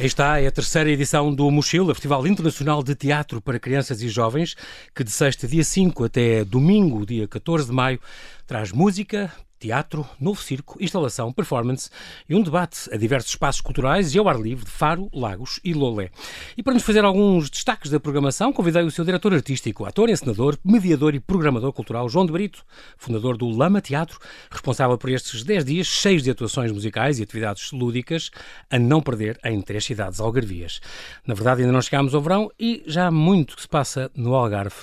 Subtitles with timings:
[0.00, 4.08] Aí está, é a terceira edição do Mochila, Festival Internacional de Teatro para Crianças e
[4.08, 4.56] Jovens,
[4.94, 8.00] que de sexta, dia 5 até domingo, dia 14 de maio,
[8.46, 9.30] traz música,
[9.60, 11.90] teatro, novo circo, instalação, performance
[12.26, 15.74] e um debate a diversos espaços culturais e ao ar livre de Faro, Lagos e
[15.74, 16.10] Lolé.
[16.56, 20.56] E para nos fazer alguns destaques da programação, convidei o seu diretor artístico, ator, encenador,
[20.64, 22.64] mediador e programador cultural, João de Brito,
[22.96, 24.18] fundador do Lama Teatro,
[24.50, 28.30] responsável por estes 10 dias cheios de atuações musicais e atividades lúdicas,
[28.70, 30.80] a não perder em três cidades algarvias.
[31.26, 34.34] Na verdade, ainda não chegámos ao verão e já há muito que se passa no
[34.34, 34.76] Algarve.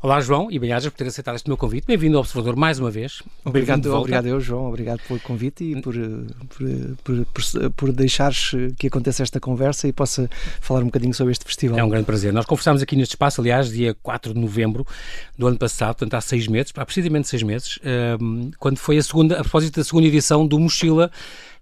[0.00, 1.86] Olá, João, e bem-ajas por ter aceitado este meu convite.
[1.86, 3.22] Bem-vindo ao Observador mais uma vez.
[3.44, 4.68] Obrigado, obrigado Obrigado eu, João.
[4.68, 9.92] Obrigado pelo convite e por, por, por, por, por deixares que aconteça esta conversa e
[9.92, 11.78] possa falar um bocadinho sobre este festival.
[11.78, 12.32] É um grande prazer.
[12.32, 14.86] Nós conversámos aqui neste espaço, aliás, dia 4 de novembro
[15.36, 17.78] do ano passado, portanto há seis meses, há precisamente seis meses,
[18.58, 21.10] quando foi a segunda, a propósito da segunda edição do Mochila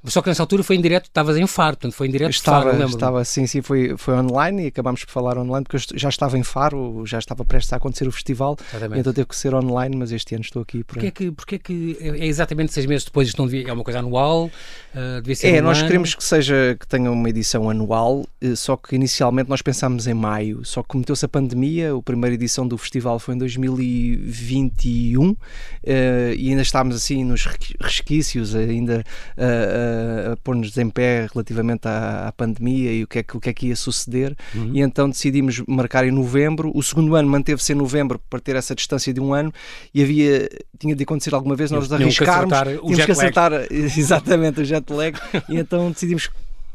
[0.04, 2.72] só que nessa altura foi em direto, estavas em Faro, portanto foi em direto estava,
[2.72, 6.08] Faro, Estava, sim, sim, foi, foi online e acabámos por falar online porque eu já
[6.08, 8.56] estava em Faro, já estava prestes a acontecer o festival,
[8.96, 10.82] então teve que ser online, mas este ano estou aqui.
[10.84, 13.84] Porquê é que, porquê que é exatamente seis meses depois, isto não devia, é uma
[13.84, 14.50] coisa anual?
[14.94, 15.86] Uh, devia ser é, um nós ano.
[15.86, 20.14] queremos que seja, que tenha uma edição anual, eh, só que inicialmente nós pensámos em
[20.14, 25.36] maio, só que cometeu-se a pandemia, a primeira edição do festival foi em 2021 uh,
[25.84, 27.46] eh, e ainda estávamos assim nos
[27.80, 29.04] resquícios, ainda
[29.36, 29.89] uh,
[30.32, 33.50] a pôr-nos em pé relativamente à, à, pandemia e o que, é que, o que
[33.50, 34.70] é que ia suceder, uhum.
[34.74, 36.70] e então decidimos marcar em novembro.
[36.74, 39.52] O segundo ano manteve-se em novembro para ter essa distância de um ano
[39.94, 44.92] e havia, tinha de acontecer alguma vez nós arriscarmos, tínhamos que acertar exatamente o jet
[44.92, 45.18] lag,
[45.48, 46.30] e então decidimos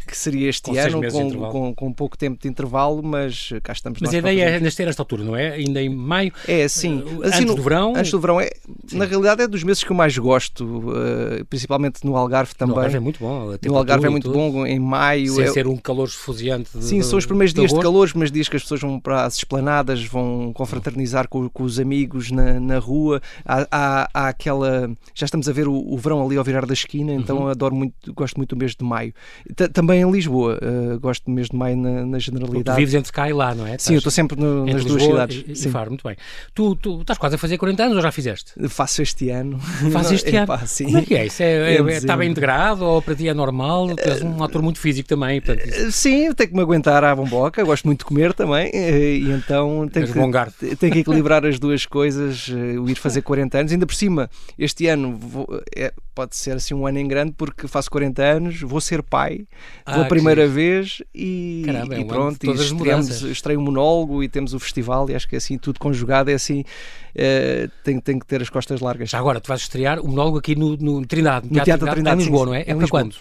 [0.06, 4.00] que seria este com ano, com, com, com, pouco tempo de intervalo, mas cá estamos
[4.02, 5.53] Mas a ideia é nesta esta altura, não é?
[5.53, 6.31] Ainda em maio?
[6.48, 7.02] É, sim.
[7.02, 7.94] Uh, assim, antes no, do verão?
[7.95, 8.42] Antes do verão.
[8.42, 8.50] É,
[8.92, 12.73] na realidade é dos meses que eu mais gosto, uh, principalmente no Algarve também.
[12.73, 13.58] No Algarve é muito bom.
[13.66, 15.33] No Algarve é muito bom, em maio.
[15.33, 16.77] Sem é, ser um calor esfuziante.
[16.77, 18.99] De, sim, são os primeiros dias de calor, os primeiros dias que as pessoas vão
[18.99, 23.21] para as esplanadas, vão confraternizar com, com os amigos na, na rua.
[23.45, 24.89] Há, há, há, aquela...
[25.14, 27.48] Já estamos a ver o, o, verão ali ao virar da esquina, então uhum.
[27.48, 29.14] adoro muito, gosto muito do mês de maio.
[29.55, 30.60] T também em Lisboa.
[30.61, 32.76] Uh, gosto mês de maio na, na generalidade.
[32.76, 33.78] Tu vives entre cá e lá, não é?
[33.78, 35.44] Sim, eu estou sempre no, nas duas cidades.
[35.48, 35.70] E, sim.
[35.70, 36.16] Faro, muito bem.
[36.54, 38.54] Tu, tu estás quase a fazer 40 anos ou já fizeste?
[38.70, 39.60] Faço este ano.
[39.92, 40.60] Fazes este ano?
[40.66, 40.86] sim.
[40.86, 41.42] Como é que é isso?
[41.42, 43.95] É, é, é, está bem integrado ou para ti é normal?
[43.95, 45.42] Tu és um ator muito físico também.
[45.42, 45.92] Portanto, isso...
[45.92, 49.88] Sim, tenho que me aguentar à bomboca, gosto muito de comer também eh, e então
[49.88, 53.72] tenho que, tenho que equilibrar as duas coisas, eh, o ir fazer 40 anos.
[53.72, 57.67] Ainda por cima, este ano vou, é, pode ser assim um ano em grande porque
[57.67, 59.45] faço 40 anos, vou ser pai
[59.85, 64.27] ah, pela primeira vez e, Caramba, é e pronto, e estreamos, estreio um monólogo e
[64.27, 68.17] temos o festival e acho que é assim, tudo conjugado é assim, uh, tem, tem
[68.17, 69.09] que ter as costas largas.
[69.09, 72.15] Já agora, tu vais estrear o monólogo aqui no, no Trindade, no Teatro, Teatro Trindade,
[72.15, 72.63] em Lisboa, não é?
[72.65, 73.15] É para quando?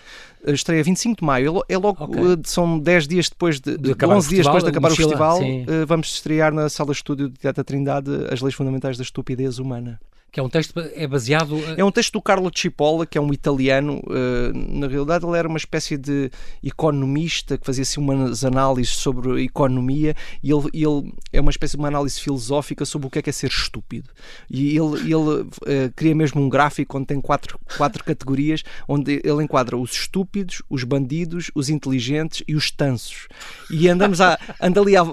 [0.46, 2.22] estreia 25 de maio, é logo, okay.
[2.22, 5.40] Eh, são 10 dias depois de, de, de 11 dias depois de acabar o festival,
[5.40, 9.58] uh, vamos estrear na sala de estúdio do Teatro Trindade as leis fundamentais da estupidez
[9.58, 9.98] humana
[10.34, 13.32] que é um texto é baseado é um texto do Carlo Cipolla que é um
[13.32, 16.28] italiano uh, na realidade ele era uma espécie de
[16.60, 20.12] economista que fazia assim umas análises sobre economia
[20.42, 23.30] e ele, ele é uma espécie de uma análise filosófica sobre o que é que
[23.30, 24.10] é ser estúpido.
[24.50, 25.46] E ele, ele uh,
[25.94, 30.82] cria mesmo um gráfico onde tem quatro, quatro categorias onde ele enquadra os estúpidos os
[30.82, 33.28] bandidos os inteligentes e os tansos.
[33.70, 35.04] E andamos a, anda ali a,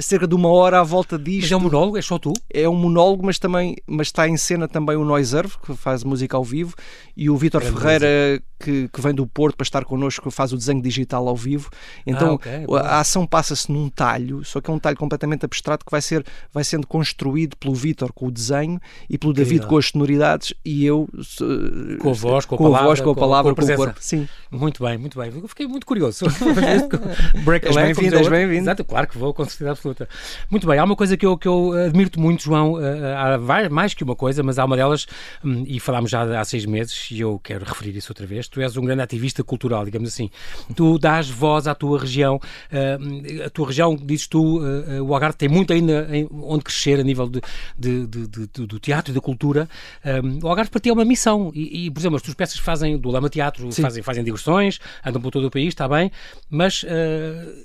[0.00, 1.42] cerca de uma hora à volta disto.
[1.42, 2.32] mas é um monólogo é só tu?
[2.48, 6.36] É um monólogo mas também mas está em cena também o Noiserve, que faz música
[6.36, 6.74] ao vivo,
[7.16, 10.56] e o Vítor Ferreira, que, que vem do Porto para estar connosco, que faz o
[10.56, 11.70] desenho digital ao vivo.
[12.06, 15.84] Então ah, okay, a ação passa-se num talho, só que é um talho completamente abstrato
[15.84, 19.76] que vai, ser, vai sendo construído pelo Vítor com o desenho e pelo David com
[19.76, 21.08] as sonoridades e eu
[22.00, 23.72] com a voz, com a com palavra, a voz, com a palavra, com, a com
[23.72, 23.96] o corpo.
[24.00, 24.28] Sim.
[24.50, 25.32] Muito bem, muito bem.
[25.34, 26.26] Eu fiquei muito curioso.
[27.44, 28.62] Break és bem-vindo, és bem-vindo.
[28.62, 30.08] Exato, claro que vou, com certeza absoluta.
[30.50, 33.38] Muito bem, há uma coisa que eu, que eu admiro muito, João, há
[33.70, 35.06] mais que uma coisa, mas há uma delas,
[35.44, 38.48] hum, e falámos já há seis meses, e eu quero referir isso outra vez.
[38.48, 40.30] Tu és um grande ativista vista cultural, digamos assim.
[40.74, 45.36] Tu dás voz à tua região, uh, a tua região, dizes tu, uh, o Algarve
[45.36, 47.40] tem muito ainda onde crescer a nível de,
[47.78, 49.68] de, de, de do teatro e da cultura.
[50.04, 52.58] Um, o Algarve para ti é uma missão e, e, por exemplo, as tuas peças
[52.58, 56.10] fazem do Lama Teatro, fazem, fazem digressões, andam por todo o país, está bem,
[56.48, 56.86] mas uh,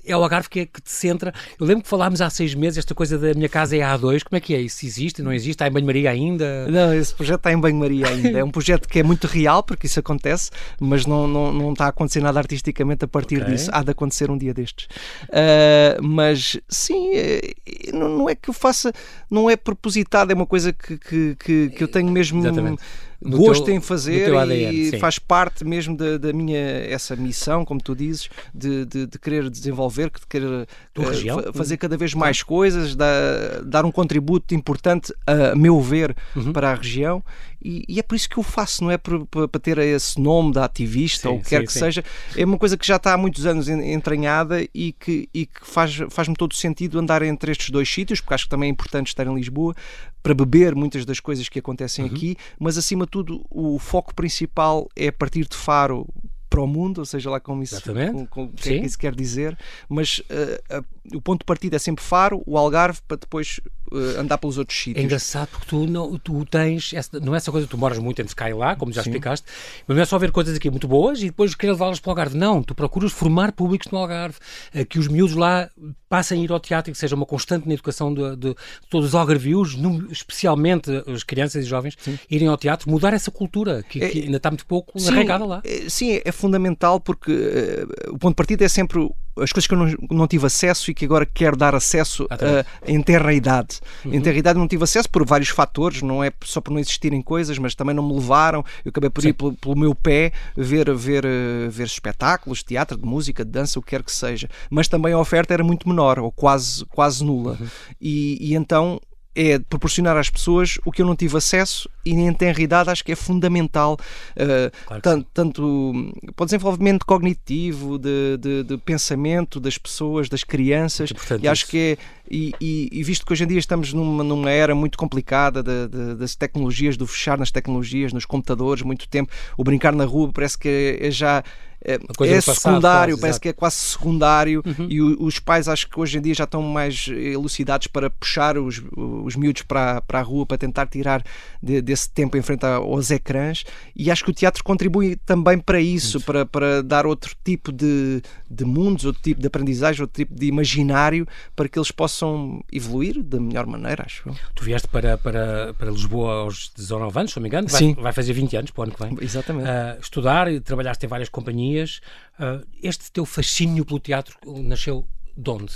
[0.06, 1.34] é o Algarve que, é, que te centra.
[1.60, 4.38] Eu lembro que falámos há seis meses esta coisa da minha casa é A2, como
[4.38, 4.86] é que é isso?
[4.86, 5.52] Existe, não existe?
[5.52, 6.68] Está em banho-maria ainda?
[6.68, 8.40] Não, esse projeto está em banho-maria ainda.
[8.40, 11.86] É um projeto que é muito real, porque isso acontece, mas não, não, não está
[11.86, 13.54] a acontecer nada artisticamente a partir okay.
[13.54, 13.70] disso.
[13.74, 14.88] Há de acontecer um dia destes.
[15.26, 17.54] Uh, mas sim, eh,
[17.94, 18.92] não, não, é que eu faça,
[19.30, 22.40] não é propositado, é uma coisa que, que, que, que eu tenho mesmo.
[22.40, 22.82] Exatamente
[23.30, 25.00] gosto teu, em fazer ADN, e sim.
[25.00, 29.50] faz parte mesmo da, da, minha essa missão, como tu dizes, de, de, de querer
[29.50, 30.68] desenvolver, de querer
[30.98, 36.54] uh, fazer cada vez mais coisas, dar, dar um contributo importante, a meu ver, uhum.
[36.54, 37.24] para a região.
[37.66, 40.60] E, e, é por isso que eu faço, não é para ter esse nome de
[40.60, 41.80] ativista sim, ou o que quer que sim.
[41.80, 42.04] seja.
[42.38, 45.98] É uma coisa que já está há muitos anos entranhada e que, e que faz,
[46.12, 49.26] faz-me todo sentido andar entre estes dois sítios, porque acho que também é importante estar
[49.26, 49.74] em Lisboa
[50.22, 52.12] para beber muitas das coisas que acontecem uhum.
[52.12, 56.08] aqui, mas acima de tudo o foco principal é partir de Faro
[56.56, 59.14] para o mundo, ou seja lá como isso, com, com, que, é que isso quer
[59.14, 59.58] dizer,
[59.90, 63.60] mas uh, uh, o ponto de partida é sempre Faro, o Algarve, para depois
[63.92, 65.02] uh, andar pelos outros sítios.
[65.02, 68.22] É engraçado porque tu, não, tu tens, essa, não é essa coisa, tu moras muito
[68.22, 69.10] entre Sky lá, como já Sim.
[69.10, 69.46] explicaste,
[69.86, 72.12] mas não é só ver coisas aqui muito boas e depois querer levá-las para o
[72.12, 72.38] Algarve.
[72.38, 74.38] Não, tu procuras formar públicos no Algarve,
[74.74, 75.70] uh, que os miúdos lá
[76.16, 78.56] passem a ir ao teatro e que seja uma constante na educação de, de,
[78.90, 79.78] todos os algarvios,
[80.10, 82.18] especialmente as crianças e jovens, Sim.
[82.32, 85.44] irem ao teatro, mudar essa cultura que, é, que ainda está muito pouco sim, arraigada
[85.44, 85.62] lá.
[85.66, 89.74] É, sim, é fundamental porque uh, o ponto de partida é sempre as coisas que
[89.74, 93.80] eu não, não tive acesso e que agora quero dar acesso uh, em terra idade.
[94.04, 94.14] Uhum.
[94.14, 97.22] Em terra idade não tive acesso por vários fatores, não é só por não existirem
[97.22, 98.64] coisas, mas também não me levaram.
[98.84, 99.30] Eu acabei por Sim.
[99.30, 103.80] ir pelo, pelo, meu pé ver, ver, uh, ver espetáculos, teatro, de música, de dança,
[103.80, 104.50] o que quer que seja.
[104.70, 107.58] Mas também a oferta era muito menor, ou quase, quase nula.
[107.60, 107.68] Uhum.
[108.02, 109.00] E, e então
[109.36, 113.04] é proporcionar às pessoas o que eu não tive acesso e em tenra idade acho
[113.04, 113.98] que é fundamental
[114.38, 121.12] uh, claro tanto, para o desenvolvimento cognitivo de, de, de, pensamento das pessoas, das crianças
[121.42, 124.50] e acho que é e, e, e, visto que hoje em dia estamos numa, numa
[124.50, 129.32] era muito complicada de, de, das tecnologias, do fechar nas tecnologias, nos computadores, muito tempo,
[129.56, 131.44] o brincar na rua parece que é, é já
[131.84, 134.88] é, é secundário, quase, parece que é quase secundário uhum.
[134.90, 138.58] e o, os pais acho que hoje em dia já estão mais elucidados para puxar
[138.58, 141.24] os, os miúdos para, para a rua para tentar tirar
[141.62, 143.64] de, desse tempo em frente aos ecrãs
[143.96, 148.22] e acho que o teatro contribui também para isso, para, para dar outro tipo de,
[148.50, 153.22] de mundos, outro tipo de aprendizagem, outro tipo de imaginário para que eles possam evoluir
[153.24, 154.24] da melhor maneira, acho
[154.54, 157.94] Tu vieste para, para, para Lisboa aos 19 anos, se não me engano, vai, Sim.
[157.94, 159.18] vai fazer 20 anos para o ano que vem.
[159.22, 159.70] Exatamente.
[159.70, 161.65] Uh, estudar, trabalhaste em várias companhias.
[161.74, 165.06] Uh, este teu fascínio pelo teatro nasceu
[165.38, 165.74] de onde,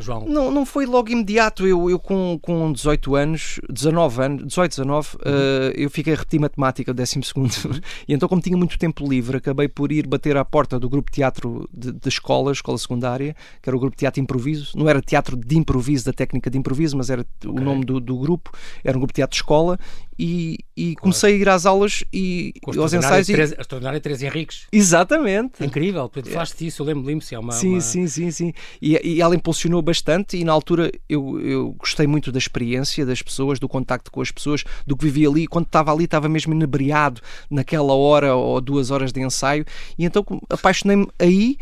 [0.00, 0.26] João?
[0.26, 1.66] Não, não foi logo imediato.
[1.66, 5.20] Eu, eu com, com 18 anos, 19 anos, 18, 19, uhum.
[5.20, 7.52] uh, eu fiquei a repetir matemática, 12 segundo.
[8.08, 11.10] E então, como tinha muito tempo livre, acabei por ir bater à porta do grupo
[11.10, 14.72] de teatro de, de escola, escola secundária, que era o grupo de teatro improviso.
[14.74, 17.50] Não era teatro de improviso, da técnica de improviso, mas era okay.
[17.50, 18.50] o nome do, do grupo.
[18.82, 19.78] Era um grupo de teatro de escola
[20.18, 21.00] e, e claro.
[21.00, 23.28] comecei a ir às aulas e aos ensaios.
[23.28, 23.34] E...
[23.34, 24.66] A extraordinária Teresa Henriques.
[24.72, 25.64] Exatamente.
[25.64, 27.52] Incrível, tu falaste disso, eu lembro-me se é uma.
[27.52, 27.80] Sim, uma...
[27.80, 28.52] sim, sim, sim.
[28.80, 33.22] E, e, ela impulsionou bastante e na altura eu, eu gostei muito da experiência das
[33.22, 35.46] pessoas, do contacto com as pessoas, do que vivia ali.
[35.46, 37.20] Quando estava ali, estava mesmo inebriado
[37.50, 39.64] naquela hora ou duas horas de ensaio
[39.98, 41.58] e então apaixonei-me aí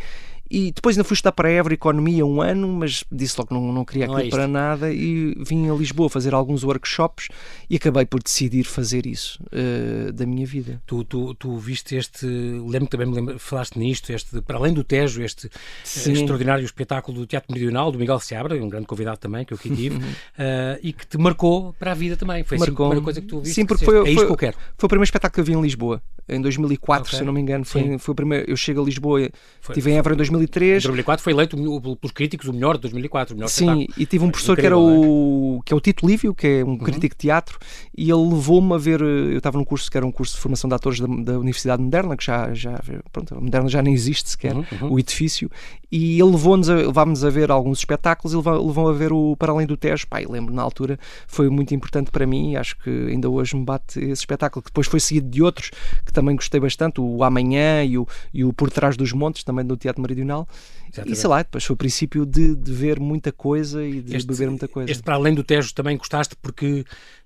[0.49, 3.53] e depois ainda fui estudar para a Évora Economia um ano, mas disse logo que
[3.53, 7.29] não, não queria aquilo não é para nada e vim a Lisboa fazer alguns workshops
[7.69, 10.81] e acabei por decidir fazer isso uh, da minha vida.
[10.85, 14.73] Tu, tu, tu viste este, lembro que também me lembro, falaste nisto, este, para além
[14.73, 15.49] do Tejo, este
[15.83, 16.13] Sim.
[16.13, 19.69] extraordinário espetáculo do Teatro Meridional, do Miguel Seabra, um grande convidado também que eu aqui
[19.75, 22.43] tive, uh, e que te marcou para a vida também.
[22.43, 22.85] Foi assim marcou.
[22.85, 23.55] a primeira coisa que tu viste.
[23.55, 24.57] Sim, porque foi, é isto foi, que eu quero.
[24.77, 27.17] Foi o primeiro espetáculo que eu vi em Lisboa, em 2004, okay.
[27.17, 27.65] se eu não me engano.
[27.65, 29.29] Foi, foi o primeiro, eu chego a Lisboa,
[29.61, 30.83] foi, estive em Évora em 2003.
[30.83, 33.33] Em 2004 foi eleito pelos críticos o melhor de 2004.
[33.33, 36.07] O melhor Sim, e tive um professor Incrível, que era o, que é o Tito
[36.07, 36.77] Lívio, que é um uhum.
[36.77, 37.59] crítico de teatro,
[37.97, 39.01] e ele levou-me a ver.
[39.01, 41.81] Eu estava num curso que era um curso de formação de atores da, da Universidade
[41.81, 42.79] Moderna, que já, já,
[43.11, 44.93] pronto, a Moderna já nem existe sequer, uhum, uhum.
[44.93, 45.49] o edifício,
[45.91, 49.35] e ele levou-nos a, levámos a ver alguns espetáculos e levou, levou a ver o
[49.37, 50.07] Para Além do Tejo.
[50.07, 53.63] Pai, lembro na altura, foi muito importante para mim e acho que ainda hoje me
[53.63, 55.71] bate esse espetáculo, que depois foi seguido de outros
[56.05, 59.65] que também gostei bastante, o Amanhã e o, e o Por Trás dos Montes, também
[59.65, 60.47] do Teatro Meridional.
[60.91, 61.13] Exatamente.
[61.13, 64.27] E sei lá, depois foi o princípio de, de ver muita coisa e de este,
[64.27, 64.89] beber muita coisa.
[64.89, 66.85] Este, para além do Tejo, também gostaste porque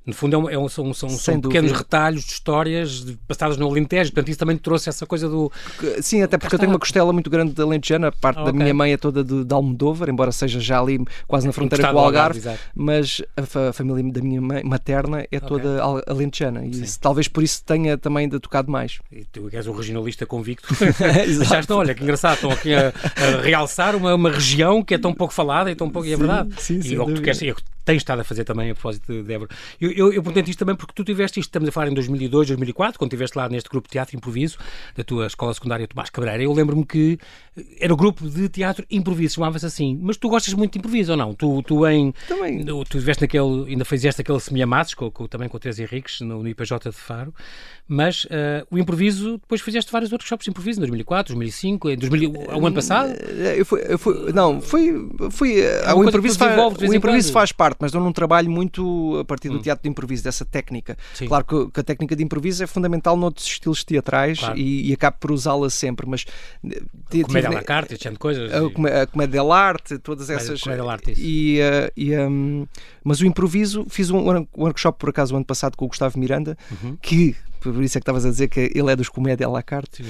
[0.09, 3.67] no fundo, é um, é um, são, são, são pequenos retalhos de histórias passadas no
[3.67, 5.51] Alentejo, portanto, isso também trouxe essa coisa do.
[6.01, 8.51] Sim, até porque eu tenho uma costela muito grande de Alentejana, a parte ah, da
[8.51, 11.95] minha mãe é toda de, de Almodóvar, embora seja já ali quase na fronteira com
[11.95, 16.03] o Algarve, Algarve mas a, a, família da minha mãe materna é toda okay.
[16.07, 18.99] alentejana e isso, talvez por isso tenha também ainda tocado mais.
[19.11, 20.67] E tu és um regionalista convicto.
[21.41, 25.13] Achaste, olha que engraçado, estão aqui a, a realçar uma, uma região que é tão
[25.13, 26.05] pouco falada e tão pouco.
[26.05, 26.49] Sim, e é verdade.
[26.57, 27.41] Sim, e o que tu queres,
[27.89, 29.49] tens estado a fazer também, a propósito de Débora.
[29.81, 32.49] Eu, eu, eu pergunto isto também porque tu tiveste isto, estamos a falar em 2002,
[32.49, 34.59] 2004, quando estiveste lá neste grupo de teatro improviso
[34.95, 36.43] da tua escola secundária Tomás Cabreira.
[36.43, 37.17] Eu lembro-me que
[37.79, 39.99] era o grupo de teatro improviso, chamava-se assim.
[39.99, 41.33] Mas tu gostas muito de improviso ou não?
[41.33, 42.13] Tu, tu em.
[42.27, 42.63] Também.
[42.63, 43.65] Tu estiveste naquele.
[43.69, 46.91] Ainda fizeste aquele semiamatos, com, com, também com o Teresa Henriques, no, no IPJ de
[46.91, 47.33] Faro.
[47.87, 52.33] Mas uh, o improviso, depois fizeste vários workshops de improviso, em 2004, 2005, em 2000,
[52.33, 53.13] o ano passado?
[53.57, 55.09] Eu fui, eu fui, não, foi.
[55.31, 55.63] foi
[55.95, 59.57] o improviso, faz, o improviso faz parte, mas eu não trabalho muito a partir do
[59.57, 59.61] hum.
[59.61, 60.97] teatro de improviso, dessa técnica.
[61.13, 61.27] Sim.
[61.27, 64.57] Claro que, que, a técnica de improviso é fundamental noutros estilos teatrais claro.
[64.57, 66.25] e, e acabo por usá-la sempre, mas.
[66.63, 68.51] A comédia à la carte, esse tipo de coisas.
[68.51, 70.61] A, a comédia arte, todas essas.
[70.61, 71.21] Comédia arte, isso.
[71.21, 72.67] E, uh, e, um,
[73.03, 76.57] mas o improviso, fiz um workshop por acaso o ano passado com o Gustavo Miranda,
[76.71, 76.97] uhum.
[77.01, 79.61] que por isso é que estavas a dizer que ele é dos comédia à la
[79.61, 80.03] carte.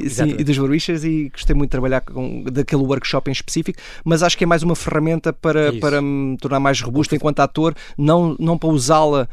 [0.00, 3.32] Sim, e, sim, e dos barbichas e gostei muito de trabalhar com daquele workshop em
[3.32, 7.40] específico, mas acho que é mais uma ferramenta para, para me tornar mais robusto enquanto
[7.40, 9.28] ator, não, não para usá-la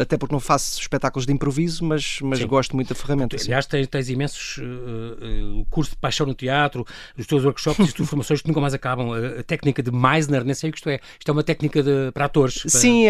[0.00, 3.36] até porque não faço espetáculos de improviso, mas, mas gosto muito da ferramenta.
[3.36, 7.92] Aliás, tens, tens imensos uh, uh, curso de paixão no teatro, os teus workshops, as
[7.92, 9.12] tuas formações que nunca mais acabam.
[9.12, 11.00] A, técnica de Meisner, nem sei o que isto é.
[11.18, 12.62] Isto é uma técnica de, para atores.
[12.62, 12.70] Para...
[12.70, 13.06] Sim,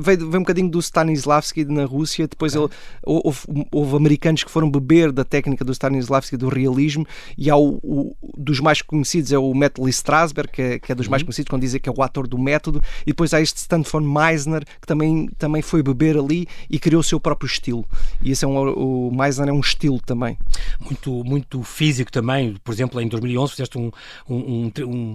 [0.00, 2.68] veio, veio um bocadinho do Stanislavski na Rússia, depois ele,
[3.02, 7.78] houve, houve, americanos que foram beber da técnica do Stanislavski, do realismo, e há o,
[7.82, 11.10] o dos mais conhecidos é o Metal Strasberg, que é, que é dos uhum.
[11.10, 14.06] mais conhecidos, quando dizem que é o ator do método, e depois há este Stanford
[14.06, 17.84] Meisner, que também, também foi beber ali e criou o seu próprio estilo.
[18.22, 20.38] E esse é um, o Meisner é um estilo também.
[20.80, 22.56] Muito, muito físico também.
[22.62, 23.90] Por exemplo, em 2011 fizeste um,
[24.28, 25.14] um, um,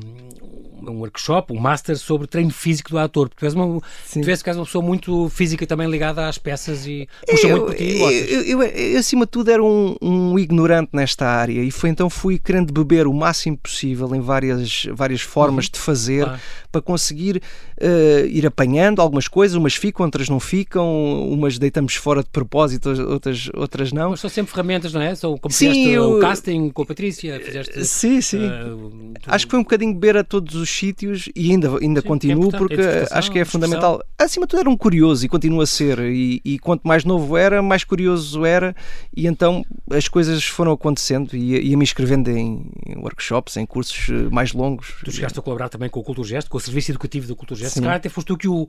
[0.81, 3.29] um workshop, um master sobre treino físico do ator.
[3.29, 7.47] Tu és uma, tu és, uma pessoa muito física também ligada às peças e puxa
[7.47, 7.99] eu, muito por ti.
[8.01, 12.09] Eu, eu, eu, acima de tudo, era um, um ignorante nesta área e foi então
[12.09, 15.71] fui querendo beber o máximo possível em várias, várias formas uhum.
[15.73, 16.39] de fazer ah.
[16.71, 20.86] para conseguir uh, ir apanhando algumas coisas, umas ficam, outras não ficam,
[21.29, 24.11] umas deitamos fora de propósito, outras, outras não.
[24.11, 25.15] Mas são sempre ferramentas, não é?
[25.15, 26.17] São, como sim, fizeste eu...
[26.17, 28.45] o casting com a Patrícia, fizeste, Sim, sim.
[28.45, 32.07] Uh, Acho que foi um bocadinho beber a todos os sítios e ainda, ainda sim,
[32.07, 34.01] continuo, é porque acho que é fundamental.
[34.17, 37.35] Acima de tudo era um curioso e continua a ser, e, e, quanto mais novo
[37.35, 38.75] era, mais curioso era,
[39.15, 42.65] e então as coisas foram acontecendo e ia-me inscrevendo em,
[42.97, 44.95] workshops, em cursos eh, mais longos.
[45.03, 47.59] Tu chegaste a colaborar também com o Cultura Gesto, com o Serviço Educativo do Cultura
[47.59, 48.67] Gesto, se calhar até foste tu que o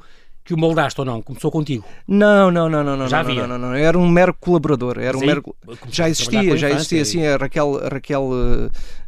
[0.49, 1.21] que o moldaste ou não?
[1.21, 1.85] Começou contigo?
[2.07, 3.07] Não, não, não, não, não.
[3.07, 3.47] Já havia?
[3.47, 4.99] Não, não, não, Era um mero colaborador.
[4.99, 5.45] Era um mero...
[5.91, 7.03] Já existia, já existia.
[7.03, 8.31] Assim, a Raquel, a Raquel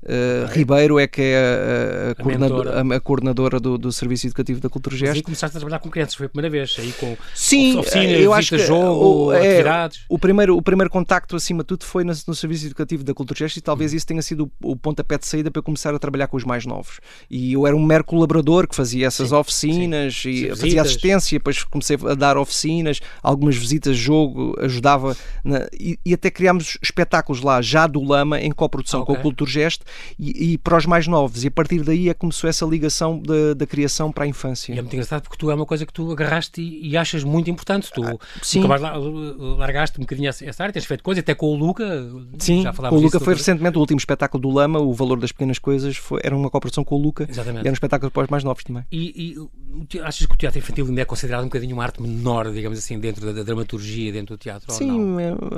[0.02, 4.61] uh, Ribeiro é que é a, a, a, coordenadora, a coordenadora do, do, Serviço Educativo
[4.61, 5.19] da Cultura Gesto.
[5.19, 8.33] E começaste a trabalhar com crianças, foi a primeira vez, aí com Sim, oficinas, eu
[8.33, 10.04] acho que jogo, o, é, atividades.
[10.09, 13.38] O primeiro, o primeiro contacto, acima de tudo, foi no, no Serviço Educativo da Cultura
[13.38, 15.99] Gesto e talvez isso tenha sido o, o pontapé de saída para eu começar a
[15.99, 17.00] trabalhar com os mais novos.
[17.30, 20.30] E eu era um mero colaborador que fazia essas sim, oficinas sim.
[20.30, 25.99] e fazia assistência, depois comecei a dar oficinas, algumas visitas de jogo, ajudava na, e,
[26.04, 29.14] e, até criámos espetáculos lá, já do Lama, em coprodução okay.
[29.14, 29.83] com o Culturgest
[30.18, 31.44] e, e para os mais novos.
[31.44, 34.73] E a partir daí é que começou essa ligação da, da criação para a infância.
[34.73, 37.25] E é muito engraçado porque tu é uma coisa que tu agarraste e, e achas
[37.25, 37.90] muito importante.
[37.92, 38.62] Tu ah, sim.
[38.62, 41.85] largaste um bocadinho essa área, tens feito coisa, até com o Luca.
[42.38, 45.32] Sim, já com o Luca foi recentemente o último espetáculo do Lama, o Valor das
[45.32, 47.26] Pequenas Coisas, foi, era uma cooperação com o Luca.
[47.28, 47.64] Exatamente.
[47.64, 48.85] E era um espetáculo para os mais novos também.
[48.90, 49.37] E,
[49.92, 52.78] e achas que o teatro infantil ainda é considerado um bocadinho uma arte menor, digamos
[52.78, 54.73] assim, dentro da, da dramaturgia, dentro do teatro?
[54.73, 55.16] Sim,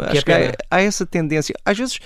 [0.08, 1.54] acho que, que há, há, essa tendência.
[1.64, 1.98] Às vezes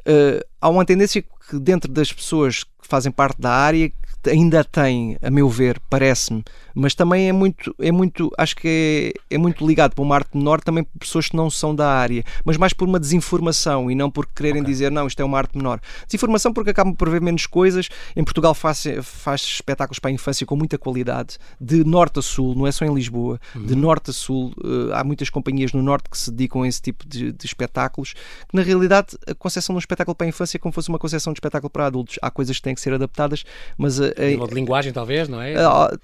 [0.00, 3.92] uh, há uma tendência que dentro das pessoas que fazem parte da área
[4.26, 9.34] ainda tem, a meu ver, parece-me, mas também é muito, é muito acho que é,
[9.34, 12.24] é muito ligado para uma arte menor também por pessoas que não são da área,
[12.44, 14.72] mas mais por uma desinformação e não por quererem okay.
[14.72, 15.80] dizer não, isto é uma arte menor.
[16.06, 17.88] Desinformação porque acabam por ver menos coisas.
[18.14, 22.54] Em Portugal faz, faz espetáculos para a infância com muita qualidade, de norte a sul,
[22.54, 23.66] não é só em Lisboa, uhum.
[23.66, 24.52] de norte a sul.
[24.58, 28.14] Uh, há muitas companhias no norte que se dedicam a esse tipo de, de espetáculos,
[28.48, 30.98] que na realidade a concepção de um espetáculo para a infância é como fosse uma
[30.98, 32.18] concepção de espetáculo para adultos.
[32.22, 33.44] Há coisas que têm que ser adaptadas,
[33.76, 34.00] mas.
[34.00, 35.54] A, a, nível de linguagem, talvez, não é?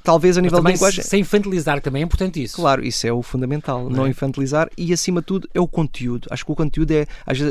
[0.02, 1.02] Talvez a nível de linguagem.
[1.04, 2.56] Sem infantilizar também é importante isso.
[2.56, 4.08] Claro, isso é o fundamental, não, não é?
[4.08, 6.28] infantilizar e acima de tudo é o conteúdo.
[6.30, 7.06] Acho que o conteúdo é,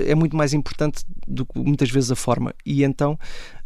[0.07, 2.53] é muito mais importante do que muitas vezes a forma.
[2.65, 3.17] E então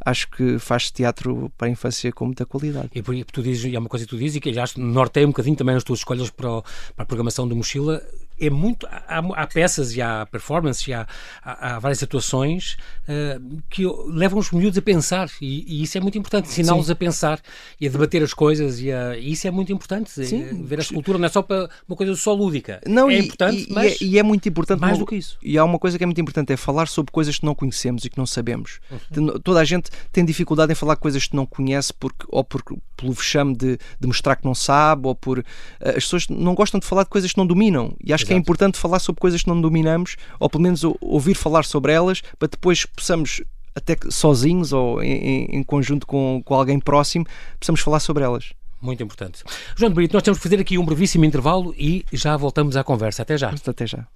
[0.05, 2.89] acho que faz teatro para a infância com muita qualidade.
[2.93, 5.25] E por tu dizes, e é uma coisa que tu dizes, e que aliás norteia
[5.25, 6.61] um bocadinho também as tuas escolhas para, o,
[6.95, 8.01] para a programação do Mochila,
[8.39, 8.87] é muito.
[8.87, 11.07] Há, há peças e há performances e há,
[11.43, 12.77] há, há várias atuações
[13.07, 16.95] uh, que levam os miúdos a pensar e, e isso é muito importante, ensiná-los a
[16.95, 17.39] pensar
[17.79, 20.09] e a debater as coisas e, a, e isso é muito importante.
[20.09, 20.63] Sim.
[20.63, 22.81] Ver a escultura não é só para uma coisa só lúdica.
[22.85, 24.01] Não, é e, importante, e, mas.
[24.01, 24.79] E é, e é muito importante.
[24.79, 25.37] Mais do que isso.
[25.41, 28.05] E há uma coisa que é muito importante: é falar sobre coisas que não conhecemos
[28.05, 28.79] e que não sabemos.
[28.91, 29.39] Uhum.
[29.39, 32.63] Toda a gente tem dificuldade em falar coisas que não conhece porque, ou por,
[32.95, 35.39] pelo vexame de, de mostrar que não sabe, ou por.
[35.39, 35.43] Uh,
[35.89, 37.95] as pessoas não gostam de falar de coisas que não dominam.
[38.03, 38.28] E acho.
[38.29, 41.91] Que é importante falar sobre coisas que não dominamos, ou pelo menos ouvir falar sobre
[41.91, 43.41] elas, para depois possamos
[43.75, 47.25] até sozinhos ou em, em conjunto com, com alguém próximo,
[47.59, 48.51] possamos falar sobre elas.
[48.79, 49.43] Muito importante.
[49.75, 52.83] João de Brito, nós temos que fazer aqui um brevíssimo intervalo e já voltamos à
[52.83, 53.23] conversa.
[53.23, 53.53] Até já.
[53.67, 54.07] Até já.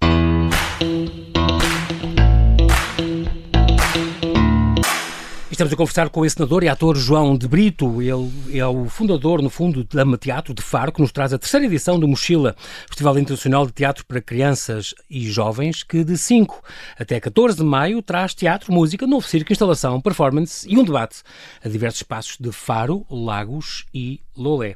[5.53, 8.01] Estamos a conversar com o senador e ator João de Brito.
[8.01, 11.67] Ele é o fundador, no fundo, da Teatro de Faro, que nos traz a terceira
[11.67, 12.55] edição do Mochila,
[12.87, 16.59] Festival Internacional de Teatro para Crianças e Jovens, que de 5
[16.97, 21.21] até 14 de maio traz teatro, música, novo circo, instalação, performance e um debate
[21.63, 24.73] a diversos espaços de Faro, Lagos e Lolé.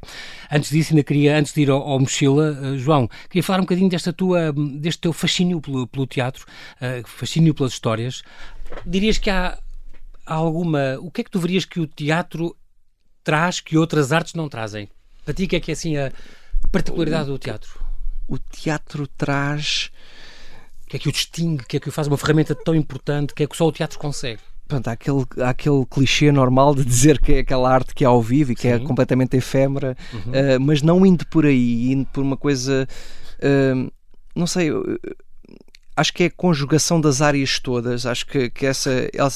[0.52, 3.64] Antes disso, ainda queria, antes de ir ao, ao Mochila, uh, João, queria falar um
[3.64, 6.46] bocadinho desta tua, deste teu fascínio pelo, pelo teatro,
[6.80, 8.22] uh, fascínio pelas histórias.
[8.86, 9.58] Dirias que há
[10.34, 10.98] alguma.
[11.00, 12.56] O que é que tu verias que o teatro
[13.24, 14.90] traz que outras artes não trazem?
[15.24, 16.12] Para ti, o que é que é assim a
[16.72, 17.80] particularidade do teatro?
[18.28, 19.92] O teatro traz.
[20.86, 21.64] O que é que o distingue?
[21.64, 23.32] O que é que o faz uma ferramenta tão importante?
[23.32, 24.40] O que é que só o teatro consegue?
[24.68, 28.08] Pronto, há aquele, há aquele clichê normal de dizer que é aquela arte que é
[28.08, 28.84] ao vivo e que é Sim.
[28.84, 30.20] é completamente efêmera, uhum.
[30.32, 32.88] uh, mas não indo por aí, indo por uma coisa.
[33.40, 33.90] Uh,
[34.36, 34.70] não sei,
[35.98, 38.92] acho que é a conjugação das áreas todas, acho que, que essa,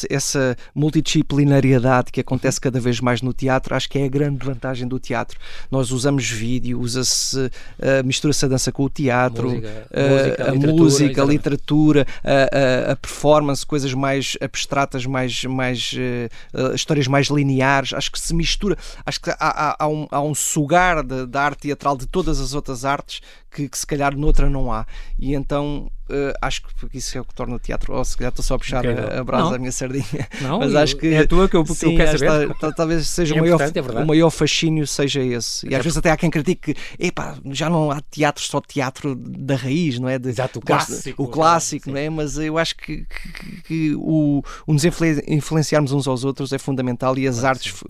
[0.07, 4.87] essa multidisciplinariedade que acontece cada vez mais no teatro, acho que é a grande vantagem
[4.87, 5.39] do teatro.
[5.71, 10.51] Nós usamos vídeo, usa-se, uh, mistura-se a dança com o teatro, música, uh, música, a,
[10.51, 17.07] literatura, música, a literatura, a, a, a, performance, coisas mais abstratas, mais, mais uh, histórias
[17.07, 21.03] mais lineares, acho que se mistura, acho que há, há, há um, há um sugar
[21.03, 24.85] da arte teatral de todas as outras artes que, que se calhar noutra não há.
[25.19, 27.93] E então uh, acho que isso é o que torna o teatro.
[27.93, 30.27] Ou se calhar estou só a puxar a, a brasa da minha sardinha.
[30.41, 31.07] Não, Mas acho que.
[31.07, 32.55] É a tua que eu, sim, eu quero saber.
[32.75, 35.67] Talvez seja é o, maior, é o maior fascínio seja esse.
[35.67, 39.15] E às vezes até há quem critique que epá, já não há teatro só teatro
[39.15, 40.19] da raiz, não é?
[40.19, 41.23] De, Exato, o clássico.
[41.23, 42.09] O clássico, não é?
[42.09, 47.17] Mas eu acho que, que, que o, o nos influenciarmos uns aos outros é fundamental
[47.17, 47.83] e as claro, artes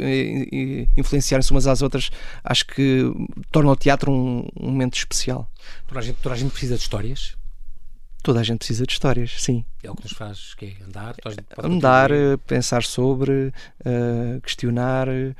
[0.97, 2.09] influenciarem-se umas às outras
[2.43, 3.11] acho que
[3.51, 5.49] torna o teatro um, um momento especial.
[5.87, 7.35] Toda a, gente, toda a gente precisa de histórias?
[8.23, 9.65] Toda a gente precisa de histórias, sim.
[9.83, 11.15] É o que nos faz que é andar?
[11.63, 12.09] Andar,
[12.45, 15.31] pensar sobre, uh, questionar, uh,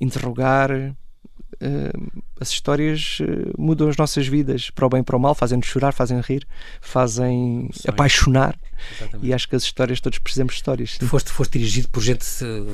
[0.00, 0.70] interrogar.
[1.54, 3.18] Uh, as histórias
[3.58, 6.46] mudam as nossas vidas para o bem e para o mal, fazem-nos chorar, fazem rir,
[6.80, 8.58] fazem apaixonar.
[8.98, 9.26] Exatamente.
[9.26, 10.96] E acho que as histórias, todos precisamos de histórias.
[10.98, 11.06] Sim.
[11.06, 12.24] Foste, foste dirigido por gente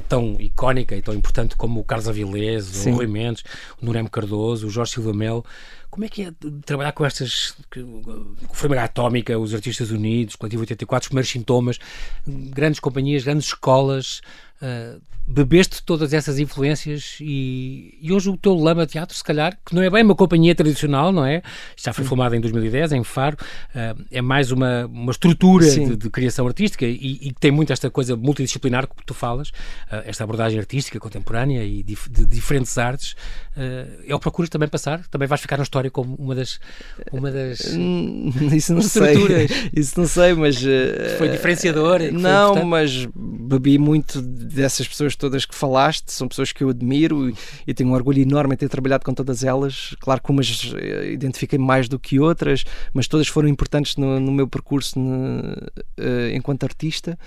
[0.09, 3.43] tão icónica e tão importante como o Carlos Avilés, o Rui Mendes,
[3.81, 5.45] o Nurem Cardoso, o Jorge Silva Melo.
[5.91, 6.33] Como é que é
[6.65, 11.79] trabalhar com estas, com Formiga Atómica, os Artistas Unidos, Coletivo 84, os primeiros sintomas,
[12.27, 14.21] grandes companhias, grandes escolas,
[14.63, 19.75] uh, bebeste todas essas influências e, e, hoje o teu Lama Teatro, se calhar, que
[19.75, 21.43] não é bem uma companhia tradicional, não é?
[21.77, 23.37] Já foi filmada em 2010, em Faro,
[23.75, 27.91] uh, é mais uma, uma estrutura de, de, criação artística e, que tem muito esta
[27.91, 33.17] coisa multidisciplinar que tu falas, uh, esta abordagem artística contemporânea e de, de diferentes artes.
[33.57, 35.05] Uh, é o procuras também passar?
[35.09, 36.61] Também vais ficar na história como uma das,
[37.11, 39.51] uma das hum, isso não estruturas?
[39.51, 39.71] Sei.
[39.75, 40.57] Isso não sei, mas...
[41.19, 42.01] foi diferenciador?
[42.13, 47.33] Não, foi mas bebi muito dessas pessoas todas que falaste, são pessoas que eu admiro
[47.67, 49.95] e, tenho um orgulho enorme em ter trabalhado com todas elas.
[50.01, 54.33] Claro que umas eh, identifiquei mais do que outras, mas todas foram importantes no, no
[54.33, 57.19] meu percurso no, uh, enquanto artista.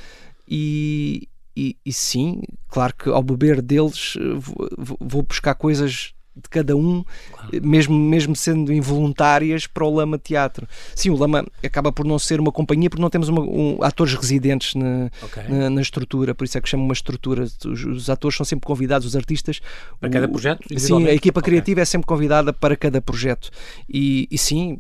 [0.47, 6.49] E, e, e, sim, claro que ao beber deles eh, vou, vou buscar coisas de
[6.49, 7.49] cada um, claro.
[7.61, 10.67] mesmo, mesmo sendo involuntárias, para o Lama Teatro.
[10.95, 14.13] Sim, o Lama acaba por não ser uma companhia porque não temos uma, um, atores
[14.13, 15.43] residentes na, okay.
[15.47, 17.43] na, na, estrutura, por isso é que chama uma estrutura.
[17.43, 19.59] Os, os, atores são sempre convidados, os artistas.
[19.99, 20.79] Para o, cada projeto?
[20.79, 21.51] Sim, a equipa okay.
[21.51, 23.49] criativa é sempre convidada para cada projeto.
[23.89, 24.79] E, e sim,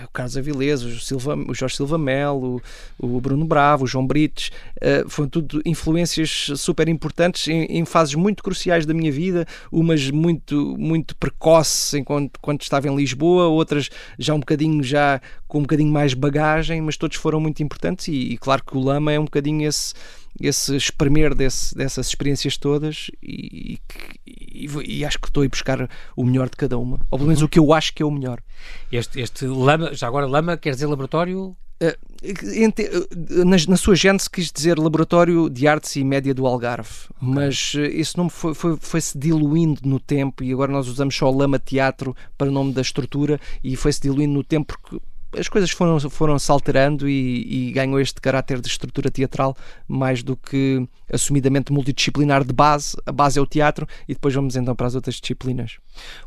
[0.00, 2.62] é o Carlos Avilés, o, Silva, o Jorge Silva Melo,
[2.98, 7.84] o, o Bruno Bravo, o João Brites, uh, foram tudo influências super importantes em, em
[7.84, 13.46] fases muito cruciais da minha vida, umas muito muito precoce enquanto quando estava em Lisboa,
[13.46, 18.08] outras já um bocadinho já com um bocadinho mais bagagem, mas todos foram muito importantes
[18.08, 19.94] e, e claro que o Lama é um bocadinho esse
[20.40, 23.78] esse espremer desse, dessas experiências todas e,
[24.26, 27.28] e, e, acho que estou a ir buscar o melhor de cada uma, ou pelo
[27.28, 28.42] menos o que eu acho que é o melhor.
[28.90, 31.56] Este, este Lama, já agora Lama quer dizer laboratório?
[31.88, 37.28] Uh, na, na, sua gênese quis dizer Laboratório de Artes e Média do Algarve, okay.
[37.34, 41.14] mas uh, esse nome foi, foi, foi, se diluindo no tempo e agora nós usamos
[41.14, 44.98] só Lama Teatro para o nome da estrutura e foi-se diluindo no tempo porque
[45.38, 50.22] as coisas foram, foram se alterando e, e, ganhou este caráter de estrutura teatral mais
[50.22, 52.96] do que assumidamente multidisciplinar de base.
[53.04, 55.78] A base é o teatro e depois vamos então para as outras disciplinas.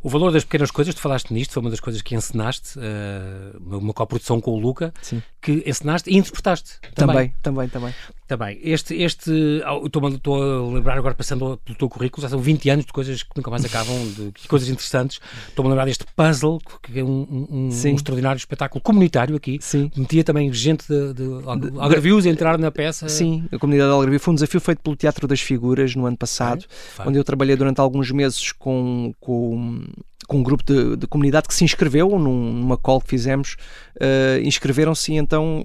[0.02, 3.78] O valor das pequenas coisas, tu falaste nisto, foi uma das coisas que ensinaste, uh,
[3.78, 5.22] uma coprodução com o Luca, Sim.
[5.42, 6.80] Que ensinaste e interpretaste.
[6.96, 7.70] Também, também, também.
[7.70, 7.94] também.
[8.28, 8.60] também.
[8.62, 10.04] Este, este estou
[10.36, 13.50] a lembrar agora, passando pelo teu currículo, já são 20 anos de coisas que nunca
[13.50, 15.20] mais acabam, de coisas interessantes.
[15.48, 19.60] Estou-me a lembrar deste puzzle, que é um, um, um extraordinário espetáculo comunitário aqui.
[19.62, 19.92] Sim.
[19.96, 23.08] Metia também gente de, de, de Algarvios a entrar na peça.
[23.08, 26.18] Sim, a comunidade de Algarvio foi um desafio feito pelo Teatro das Figuras no ano
[26.18, 26.66] passado,
[27.00, 29.86] é, onde eu trabalhei durante alguns meses com, com
[30.26, 33.56] com um grupo de, de, comunidade que se inscreveu num, numa call que fizemos,
[33.96, 35.64] uh, inscreveram-se e então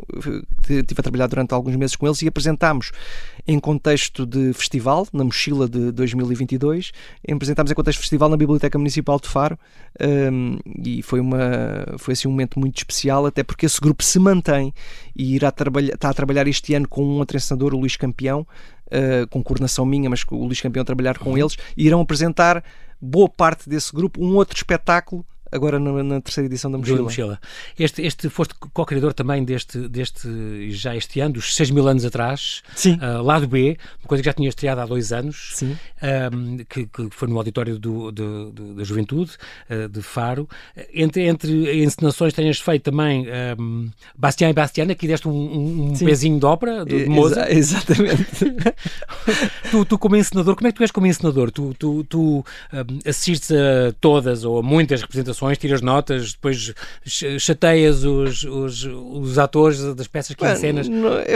[0.63, 2.93] estive a trabalhar durante alguns meses com eles e apresentámos
[3.47, 6.93] em contexto de festival, na mochila de 2022,
[7.29, 9.59] apresentámos em contexto de festival na Biblioteca Municipal de Faro
[10.01, 11.39] um, ehm, e foi, uma,
[11.99, 14.73] foi assim um momento muito especial, até porque esse grupo se mantém
[15.17, 18.47] e irá trabalhar, está a trabalhar este ano com um outro ensinador, o Luís Campeão,
[18.87, 22.01] uh, com coordenação minha, mas com o Luís Campeão a trabalhar com eles, e irão
[22.01, 22.63] apresentar
[23.03, 27.03] boa parte desse grupo um outro espetáculo agora na, na, terceira edição da Mochila.
[27.03, 27.41] mochila.
[27.79, 32.63] Este, este foste co-criador também deste, deste, já este ano, dos 6 mil anos atrás,
[32.75, 32.95] Sim.
[32.95, 35.77] Uh, lado B, uma coisa que já tinha estreado há dois anos, Sim.
[36.03, 39.33] Um, que, que, foi no auditório do, do, do, da Juventude,
[39.71, 40.49] uh, de Faro.
[40.93, 43.27] Entre, entre encenações tenhas feito também
[43.59, 47.51] um, Bastião e Bastiana, aqui deste um, um pezinho de ópera, de, de Mozart.
[47.51, 48.73] Exa exatamente.
[49.71, 51.51] tu, tu, como encenador, como é que tu és como encenador?
[51.51, 52.45] Tu, tu, tu
[53.07, 56.73] assistes a todas ou a muitas representações tiras notas, depois
[57.39, 60.89] chateias os, os, os atores das peças que encenas,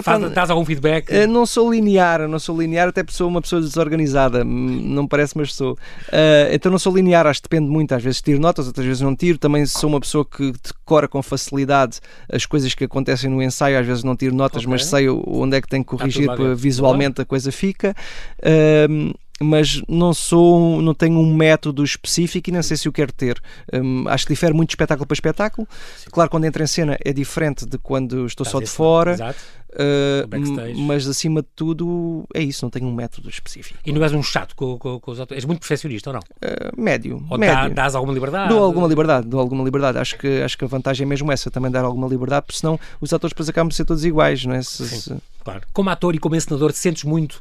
[0.03, 1.11] Faz, dás algum feedback?
[1.27, 5.73] Não sou linear, não sou linear, até sou uma pessoa desorganizada, não parece, mas sou.
[5.73, 9.01] Uh, então não sou linear, acho que depende muito, às vezes tiro notas, outras vezes
[9.01, 13.43] não tiro, também sou uma pessoa que decora com facilidade as coisas que acontecem no
[13.43, 14.71] ensaio, às vezes não tiro notas, okay.
[14.71, 17.95] mas sei onde é que tenho que corrigir para visualmente a coisa fica.
[18.41, 23.13] Uh, mas não sou, não tenho um método específico e nem sei se o quero
[23.13, 23.41] ter.
[23.73, 25.69] Um, acho que difere muito de espetáculo para espetáculo.
[25.97, 26.11] Sim.
[26.11, 29.13] Claro, quando entro em cena é diferente de quando estou só de fora.
[29.13, 29.39] Exato.
[29.77, 33.79] Uh, mas acima de tudo é isso, não tenho um método específico.
[33.85, 35.43] E não és um chato com, com, com os atores?
[35.43, 36.21] És muito perfeccionista ou não?
[36.21, 37.23] Uh, médio.
[37.29, 37.55] Ou médio.
[37.55, 38.49] Dá, dás alguma liberdade?
[38.49, 39.99] Dou alguma liberdade, dou alguma liberdade.
[39.99, 42.81] Acho que, acho que a vantagem é mesmo essa, também dar alguma liberdade, porque senão
[43.03, 44.63] os atores depois acabam de ser todos iguais, não é?
[44.63, 45.17] Se, Sim, se...
[45.45, 45.61] claro.
[45.75, 47.39] Como ator e como encenador, te sentes muito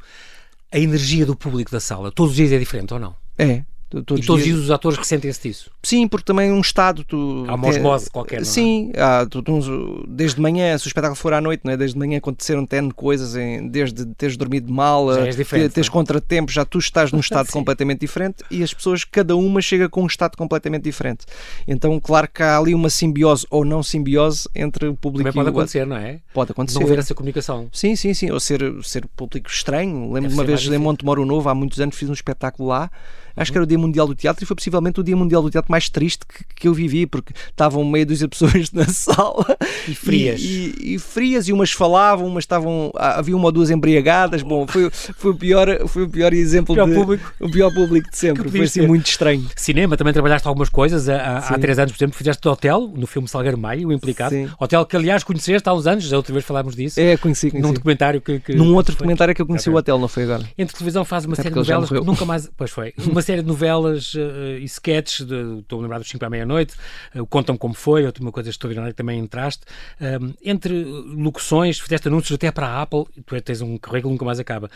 [0.76, 2.12] a energia do público da sala?
[2.12, 3.16] Todos os dias é diferente ou não?
[3.38, 3.64] É,
[4.04, 4.58] Todos e todos dias...
[4.58, 5.72] os atores ressentem-se disso?
[5.84, 7.04] Sim, porque também um estado.
[7.04, 8.46] Tu, há uma osmose qualquer, não é?
[8.46, 11.78] Sim, há, tu, tu, desde manhã, se o espetáculo for à noite, não é?
[11.78, 15.92] desde manhã aconteceram tendo coisas, em, desde teres dormido mal, diferente, teres é?
[15.92, 20.04] contratempos, já tu estás num estado completamente diferente e as pessoas, cada uma chega com
[20.04, 21.26] um estado completamente diferente.
[21.68, 25.46] Então, claro que há ali uma simbiose ou não simbiose entre o público também e
[25.46, 26.20] pode o acontecer, não é?
[26.34, 26.80] Pode acontecer.
[26.80, 27.68] Não haver essa comunicação.
[27.72, 28.32] Sim, sim, sim.
[28.32, 30.12] Ou ser, ser público estranho.
[30.12, 32.90] Lembro de uma vez em Monte Moro Novo, há muitos anos, fiz um espetáculo lá
[33.36, 35.50] acho que era o Dia Mundial do Teatro e foi possivelmente o Dia Mundial do
[35.50, 39.58] Teatro mais triste que, que eu vivi, porque estavam meia dúzia de pessoas na sala
[39.88, 40.42] e frias.
[40.42, 42.92] E, e, e, frias, e umas falavam, umas estavam.
[42.96, 44.42] Ah, havia uma ou duas embriagadas.
[44.42, 46.74] Bom, foi, foi, o, pior, foi o pior exemplo.
[46.74, 47.34] O pior de, público.
[47.40, 48.50] O pior público de sempre.
[48.50, 49.46] Foi assim muito estranho.
[49.56, 51.10] Cinema, também trabalhaste algumas coisas.
[51.10, 54.34] Há, há três anos, por exemplo, fizeste hotel, no filme Salgueiro Maio, o Implicado.
[54.34, 54.50] Sim.
[54.60, 57.00] Hotel que, aliás, conheceste há uns anos, já outra vez falámos disso.
[57.00, 57.68] É, conheci, conheci.
[57.68, 58.40] Num documentário que.
[58.40, 59.76] que Num outro documentário que eu conheci okay.
[59.76, 60.44] o hotel, não foi agora.
[60.58, 62.50] Entre televisão faz uma Até série de novelas que nunca mais.
[62.56, 62.94] Pois foi.
[63.06, 66.76] Uma série de novelas uh, e sketches, de, estou a lembrar dos 5 à meia-noite,
[67.16, 69.64] uh, contam como foi, outra uma coisa extraordinária que também entraste.
[70.00, 74.26] Uh, entre locuções, fizeste anúncios até para a Apple, tu tens um currículo que nunca
[74.26, 74.70] mais acaba.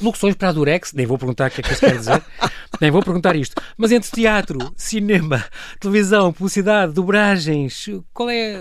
[0.00, 2.22] Locuções para a Durex, nem vou perguntar o que é que isso quer dizer,
[2.80, 3.54] nem vou perguntar isto.
[3.76, 5.44] Mas entre teatro, cinema,
[5.80, 8.60] televisão, publicidade, dobragens, qual é.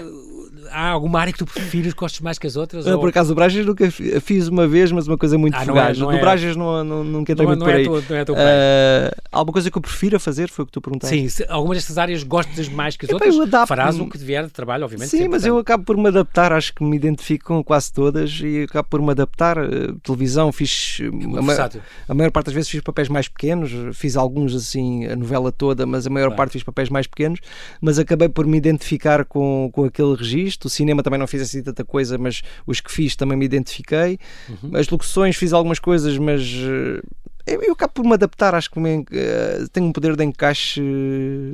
[0.72, 2.86] Há alguma área que tu prefiras, gostes mais que as outras?
[2.86, 3.00] Ou...
[3.00, 5.98] Por acaso, dobragens nunca fiz uma vez, mas uma coisa muito ah, fugaz.
[5.98, 6.60] Não é, não dobragens é...
[6.60, 7.86] não, não, nunca entrei muito não por é aí.
[7.86, 10.82] Tua, não é tua uh, alguma coisa que eu prefira fazer, foi o que tu
[10.82, 11.30] perguntaste.
[11.30, 14.52] Sim, algumas destas áreas gostas mais que as outras, adapto farás o que vier de
[14.52, 15.10] trabalho, obviamente.
[15.10, 18.64] Sim, mas eu acabo por me adaptar, acho que me identifico com quase todas e
[18.64, 19.58] acabo por me adaptar.
[19.58, 21.00] Uh, televisão, fiz.
[21.02, 21.72] É a, maior,
[22.10, 25.86] a maior parte das vezes fiz papéis mais pequenos, fiz alguns assim, a novela toda,
[25.86, 26.38] mas a maior claro.
[26.38, 27.40] parte fiz papéis mais pequenos,
[27.82, 30.66] mas acabei por me identificar com, com aquele registro isto.
[30.66, 34.18] O cinema também não fiz assim tanta coisa, mas os que fiz também me identifiquei.
[34.50, 34.76] Uhum.
[34.76, 37.02] As locuções fiz algumas coisas, mas uh,
[37.46, 40.82] eu, eu acabo por me adaptar, acho que me, uh, tenho um poder de encaixe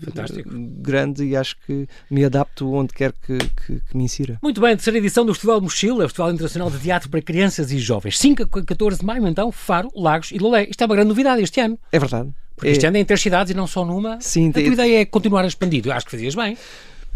[0.06, 0.50] Fantástico.
[0.54, 4.40] grande e acho que me adapto onde quer que, que, que me insira.
[4.42, 8.18] Muito bem, terceira edição do Festival Mochila, Festival Internacional de Teatro para Crianças e Jovens.
[8.20, 10.68] 5 a 14 de maio, então, Faro, Lagos e Lolé.
[10.70, 11.78] Isto é uma grande novidade este ano.
[11.92, 12.30] É verdade.
[12.56, 12.90] Porque este é...
[12.90, 14.22] ano é em três cidades e não só numa.
[14.22, 15.86] Sim, a tua ideia é continuar a expandir.
[15.86, 16.56] Eu acho que fazias bem.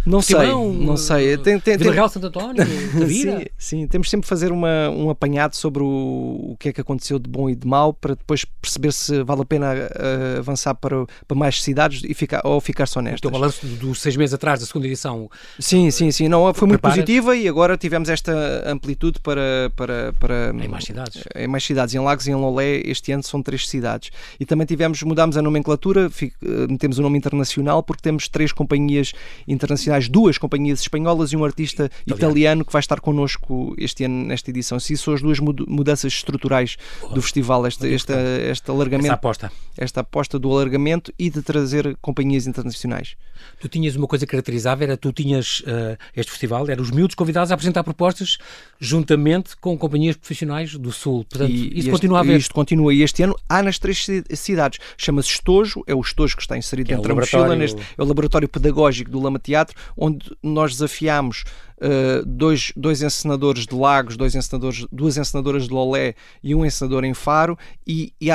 [0.05, 1.37] Não sei, não sei.
[1.37, 2.65] Tem, tem, Vila Real Santo António,
[3.07, 6.81] sim, sim, temos sempre de fazer uma, um apanhado sobre o, o que é que
[6.81, 10.75] aconteceu de bom e de mau para depois perceber se vale a pena uh, avançar
[10.75, 13.29] para, para mais cidades e ficar, ou ficar só nestas.
[13.29, 15.29] O balanço dos seis meses atrás da segunda edição.
[15.59, 16.27] Sim, sim, sim.
[16.27, 16.97] Não, foi muito preparas?
[16.97, 20.53] positiva e agora tivemos esta amplitude para, para, para.
[20.63, 21.23] Em mais cidades.
[21.35, 21.95] Em mais cidades.
[21.95, 24.11] Em Lagos e em Lolé, este ano são três cidades.
[24.39, 26.37] E também tivemos, mudámos a nomenclatura, fico,
[26.69, 29.13] metemos o nome internacional porque temos três companhias
[29.47, 34.25] internacionais, duas companhias espanholas e um artista italiano, italiano que vai estar connosco este ano
[34.25, 34.79] nesta edição.
[34.79, 36.77] Se isso são as duas mudanças estruturais
[37.13, 38.13] do festival, este, este,
[38.49, 39.07] este alargamento.
[39.07, 39.51] Esta aposta.
[39.77, 43.15] Esta aposta do alargamento e de trazer companhias internacionais.
[43.59, 47.15] Tu tinhas uma coisa que caracterizava, era tu tinhas uh, este festival, eram os miúdos
[47.15, 48.37] convidados a apresentar propostas
[48.79, 51.25] juntamente com companhias profissionais do Sul.
[51.25, 52.37] Portanto, e, isso este, continua a haver.
[52.37, 54.79] Isto continua e este ano há nas três cidades.
[54.97, 58.05] Chama-se Estojo, é o Estojo que está inserido é dentro da mochila, neste, é o
[58.05, 61.43] laboratório pedagógico do Lama Teatro, onde nós desafiámos
[61.77, 67.03] uh, dois, dois encenadores de Lagos, dois encenadores, duas encenadoras de Lolé e um encenador
[67.03, 68.29] em Faro, e, e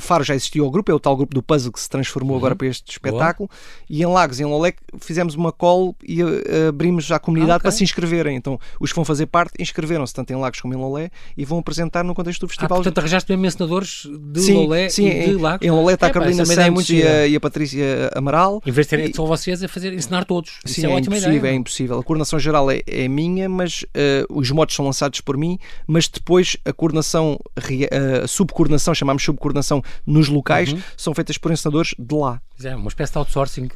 [0.00, 2.38] Faro já existia o grupo, é o tal grupo do puzzle que se transformou uhum.
[2.38, 3.48] agora para este espetáculo.
[3.48, 3.60] Boa.
[3.88, 7.56] E em Lagos e em Lolé fizemos uma call e uh, abrimos à comunidade ah,
[7.56, 7.62] okay.
[7.62, 8.36] para se inscreverem.
[8.36, 11.58] Então, os que vão fazer parte inscreveram-se tanto em Lagos como em Lolé e vão
[11.58, 12.78] apresentar no contexto do festival.
[12.78, 15.66] Ah, portanto, arranjaste mesmo encenadores de sim, Lolé sim, e de Lagos?
[15.66, 18.60] Em Lolé está é, a Carolina Santos e a, e a, Patrícia Amaral.
[18.66, 20.58] Em vez de terem só vocês a fazer, ensinar todos.
[20.64, 21.98] Sim, Isso é, é impossível, ideia, é impossível.
[21.98, 23.86] A coordenação geral é, é minha, mas uh,
[24.30, 30.28] os modos são lançados por mim, mas depois a coordenação, a subcoordenação, chamamos subcoordenação nos
[30.28, 30.82] locais, uhum.
[30.96, 32.40] são feitas por ensinadores de lá.
[32.62, 33.68] É uma espécie de outsourcing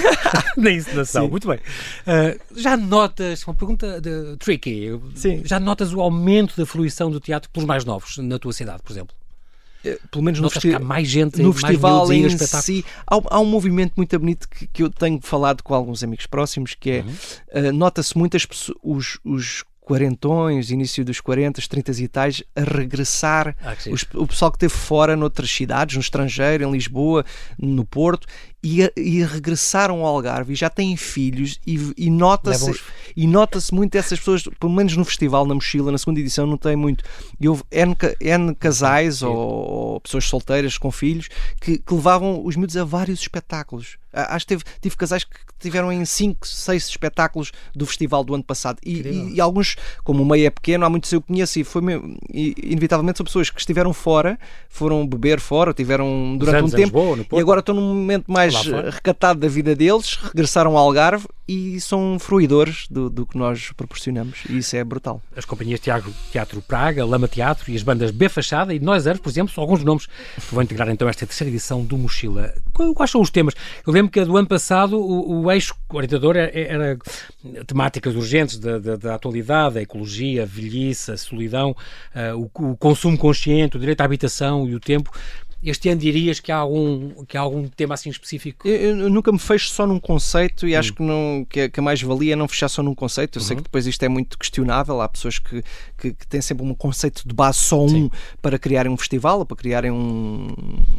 [0.56, 1.24] na encenação.
[1.24, 1.30] Sim.
[1.30, 1.58] Muito bem.
[1.58, 5.42] Uh, já notas, uma pergunta de, tricky, Sim.
[5.44, 8.92] já notas o aumento da fruição do teatro pelos mais novos na tua cidade, por
[8.92, 9.14] exemplo?
[9.86, 13.92] Eh, pelo menos no, festi mais gente, no festival em si, há, há, um movimento
[13.96, 17.04] muito bonito que, que, eu tenho falado com alguns amigos próximos, que é,
[17.54, 17.68] uhum.
[17.68, 18.46] uh, nota-se muitas
[18.82, 23.54] os, os quarentões, início dos 40, 30 e tais, a regressar.
[23.62, 27.24] Ah, Os, o pessoal que esteve fora noutras cidades, no estrangeiro, em Lisboa,
[27.56, 28.26] no Porto,
[28.66, 32.74] e, e regressaram ao Algarve e já têm filhos e, e nota-se
[33.16, 36.56] e nota-se muito essas pessoas, pelo menos no festival, na mochila, na segunda edição, não
[36.56, 37.04] tem muito.
[37.40, 41.28] E houve N, N casais ou, ou, pessoas solteiras com filhos
[41.60, 43.96] que, que levavam os miúdos a vários espetáculos.
[44.12, 48.44] Acho que teve, tive casais que tiveram em 5, 6 espetáculos do festival do ano
[48.44, 48.78] passado.
[48.84, 51.82] E, e, e, alguns, como o meio é pequeno, há muitos eu conheço e foi
[52.32, 57.38] e, inevitavelmente são pessoas que estiveram fora, foram beber fora, tiveram durante um tempo Lisboa,
[57.38, 62.18] e agora estão num momento mais recatado da vida deles, regressaram ao Algarve e são
[62.18, 65.22] fruidores do, do que nós proporcionamos e isso é brutal.
[65.36, 69.20] As companhias Teatro, Teatro Praga, Lama Teatro e as bandas B Fachada e Nós Earth,
[69.20, 72.52] por exemplo, são alguns nomes que vão integrar então esta terceira edição do Mochila.
[72.72, 73.54] Quais são os temas?
[73.86, 76.98] Eu lembro que do ano passado o, o eixo orientador era, era
[77.66, 81.76] temáticas urgentes da, da, da, atualidade, a ecologia, a velhice, a solidão,
[82.14, 85.10] uh, o, o consumo consciente, o direito à habitação e o tempo.
[85.62, 88.68] Este ano dirias que há algum, que há algum tema assim específico?
[88.68, 90.94] Eu, eu nunca me fecho só num conceito e acho hum.
[90.94, 93.38] que, não, que, a, mais-valia é não fechar só num conceito.
[93.38, 93.48] Eu uhum.
[93.48, 95.00] sei que depois isto é muito questionável.
[95.00, 95.62] Há pessoas que,
[95.96, 98.10] que, que têm sempre um conceito de base só um Sim.
[98.42, 100.48] para criarem um festival ou para criarem um,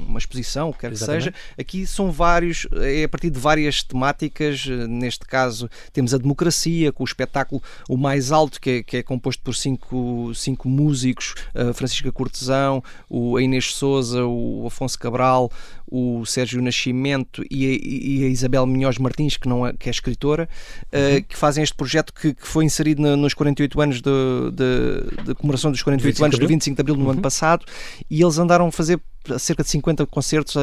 [0.08, 1.34] uma exposição, o que quer que seja.
[1.58, 4.66] Aqui são vários, é a partir de várias temáticas.
[4.90, 9.04] Neste caso, temos a democracia, com o espetáculo o mais alto, que é, que é
[9.04, 14.98] composto por cinco, cinco músicos: a Francisca Cortesão, o, a Inês Souza, o o Afonso
[14.98, 15.52] Cabral,
[15.90, 19.92] o Sérgio Nascimento e a, e a Isabel Minhoz Martins, que, não é, que é
[19.92, 20.50] escritora,
[20.92, 21.18] eh, uhum.
[21.18, 24.12] uh, que fazem este projeto que, que foi inserido na, nos 48 anos de,
[24.52, 27.12] de, de comemoração dos 48 anos do 25 de Abril no uhum.
[27.12, 27.66] ano passado
[28.10, 29.00] e eles andaram a fazer
[29.40, 30.60] cerca de 50 concertos uh,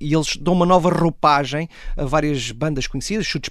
[0.00, 3.50] e eles dão uma nova roupagem a várias bandas conhecidas, chutes,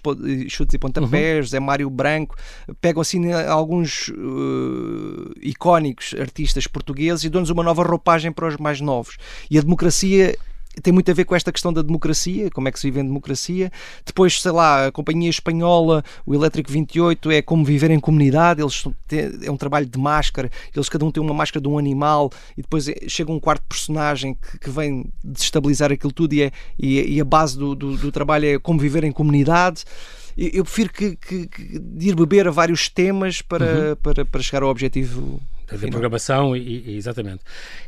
[0.50, 1.50] chutes e pontapés, uhum.
[1.50, 2.36] Zé Mário Branco,
[2.80, 8.82] pegam assim alguns uh, icónicos artistas portugueses e dão-nos uma nova roupagem para os mais
[8.82, 9.18] novos.
[9.50, 10.36] E a democracia
[10.82, 13.06] tem muito a ver com esta questão da democracia, como é que se vive em
[13.06, 13.72] democracia.
[14.06, 18.86] Depois, sei lá, a companhia espanhola, o Elétrico 28, é como viver em comunidade, eles
[19.08, 22.32] têm, é um trabalho de máscara, eles cada um tem uma máscara de um animal
[22.58, 26.52] e depois é, chega um quarto personagem que, que vem desestabilizar aquilo tudo e, é,
[26.80, 29.84] e, e a base do, do, do, trabalho é como viver em comunidade.
[30.38, 33.96] eu prefiro que, que, que, ir beber a vários temas para, uhum.
[33.98, 35.42] para, para chegar ao objetivo
[35.78, 37.42] da programação, e, e, exatamente.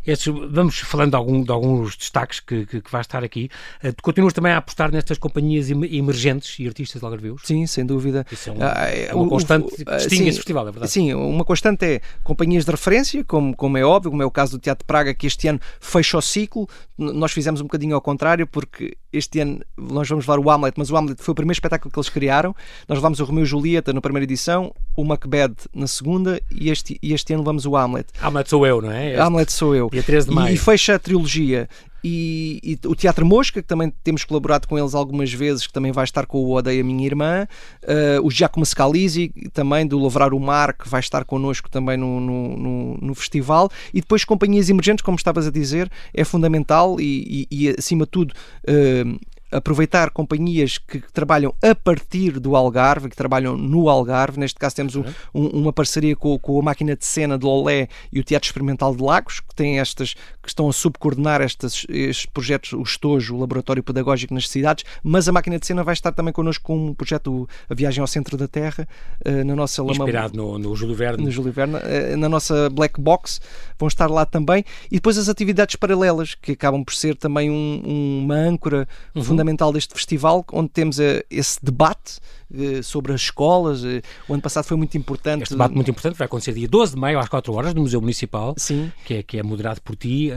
[0.06, 3.50] Estes, vamos falando de, algum, de alguns destaques que, que, que vai estar aqui.
[3.84, 7.42] Uh, continuas também a apostar nestas companhias emergentes e artistas de Algarvios?
[7.44, 8.26] Sim, sem dúvida.
[8.32, 10.92] Isso é, um, ah, é uma constante o, que distingue esse festival, é verdade?
[10.92, 14.58] Sim, uma constante é companhias de referência, como, como é óbvio, como é o caso
[14.58, 16.68] do Teatro de Praga, que este ano fecha o ciclo.
[16.98, 20.90] Nós fizemos um bocadinho ao contrário, porque este ano nós vamos levar o Hamlet, mas
[20.90, 22.56] o Hamlet foi o primeiro espetáculo que eles criaram.
[22.88, 26.98] Nós levámos o Romeu e Julieta na primeira edição, o Macbeth na segunda e este,
[27.02, 28.10] e este ano levamos o Hamlet.
[28.22, 29.12] Hamlet sou eu, não é?
[29.12, 29.22] Este...
[29.22, 29.90] Hamlet sou eu.
[29.92, 30.52] Dia 13 de maio.
[30.52, 31.70] E, e fecha a trilogia.
[32.04, 35.92] E, e, o Teatro Mosca, que também temos colaborado com eles algumas vezes, que também
[35.92, 37.48] vai estar com o Odeia Minha Irmã,
[37.84, 42.20] uh, o Giacomo Scalisi, também do Lavrar o Mar, que vai estar connosco também no,
[42.20, 47.48] no, no, no festival, e depois companhias emergentes, como estavas a dizer, é fundamental e,
[47.50, 48.34] e acima de tudo,
[48.68, 49.20] uh,
[49.54, 54.40] aproveitar companhias que trabalham a partir do Algarve, que trabalham no Algarve.
[54.40, 57.88] Neste caso temos um, um, uma parceria com, com, a máquina de cena de Lolé
[58.12, 62.26] e o Teatro Experimental de Lagos, que têm estas, que estão a subcoordenar estes, estes
[62.26, 66.12] projetos, o Estojo, o Laboratório Pedagógico nas cidades, mas a máquina de cena vai estar
[66.12, 68.88] também connosco com um projeto A Viagem ao Centro da Terra,
[69.26, 71.24] uh, na nossa Inspirado lama, no, no Júlio Verne.
[71.24, 73.40] No Júlio Verne, uh, na nossa Black Box,
[73.78, 74.66] vão estar lá também.
[74.92, 79.24] E depois as atividades paralelas, que acabam por ser também um, uma âncora uhum.
[79.24, 82.20] fundamental fundamental deste festival, onde temos uh, esse debate
[82.52, 83.84] uh, sobre as escolas.
[83.84, 85.44] Uh, o ano passado foi muito importante.
[85.44, 88.00] Este debate muito importante vai acontecer dia 12 de maio, às 4 horas, no Museu
[88.00, 88.92] Municipal, Sim.
[89.06, 90.32] Que, é, que é moderado por ti.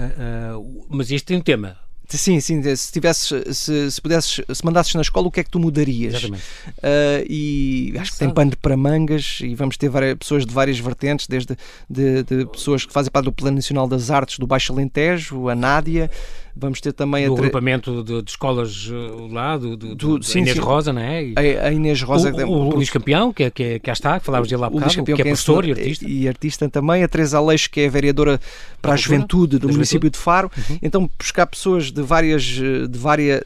[0.88, 1.78] mas este tem um tema.
[2.08, 5.50] Sim, sim, se tivesses, se, se pudesses, se mandasses na escola, o que é que
[5.50, 6.14] tu mudarias?
[6.14, 6.44] Exatamente.
[6.78, 10.78] Uh, e acho que tem pano para mangas e vamos ter várias, pessoas de várias
[10.78, 11.56] vertentes, desde
[11.90, 15.56] de, de pessoas que fazem parte do Plano Nacional das Artes do Baixo Alentejo, a
[15.56, 16.08] Nádia,
[16.58, 20.38] Vamos ter também do a agrupamento de, de, escolas uh, lá, do, do, do sim,
[20.38, 20.62] Inês sim.
[20.62, 21.32] Rosa, não é?
[21.36, 22.32] A, a, Inês Rosa.
[22.32, 24.70] O, o, o Luís Campeão, que, é, que, é, que está, que falámos dele há
[24.70, 26.08] bocado, que é, é professor e artista.
[26.08, 27.02] E artista também.
[27.02, 28.40] A Teresa Aleixo, que é vereadora
[28.80, 30.50] para a, a juventude do município de Faro.
[30.56, 30.78] Uhum.
[30.80, 33.42] Então, buscar pessoas de várias, de várias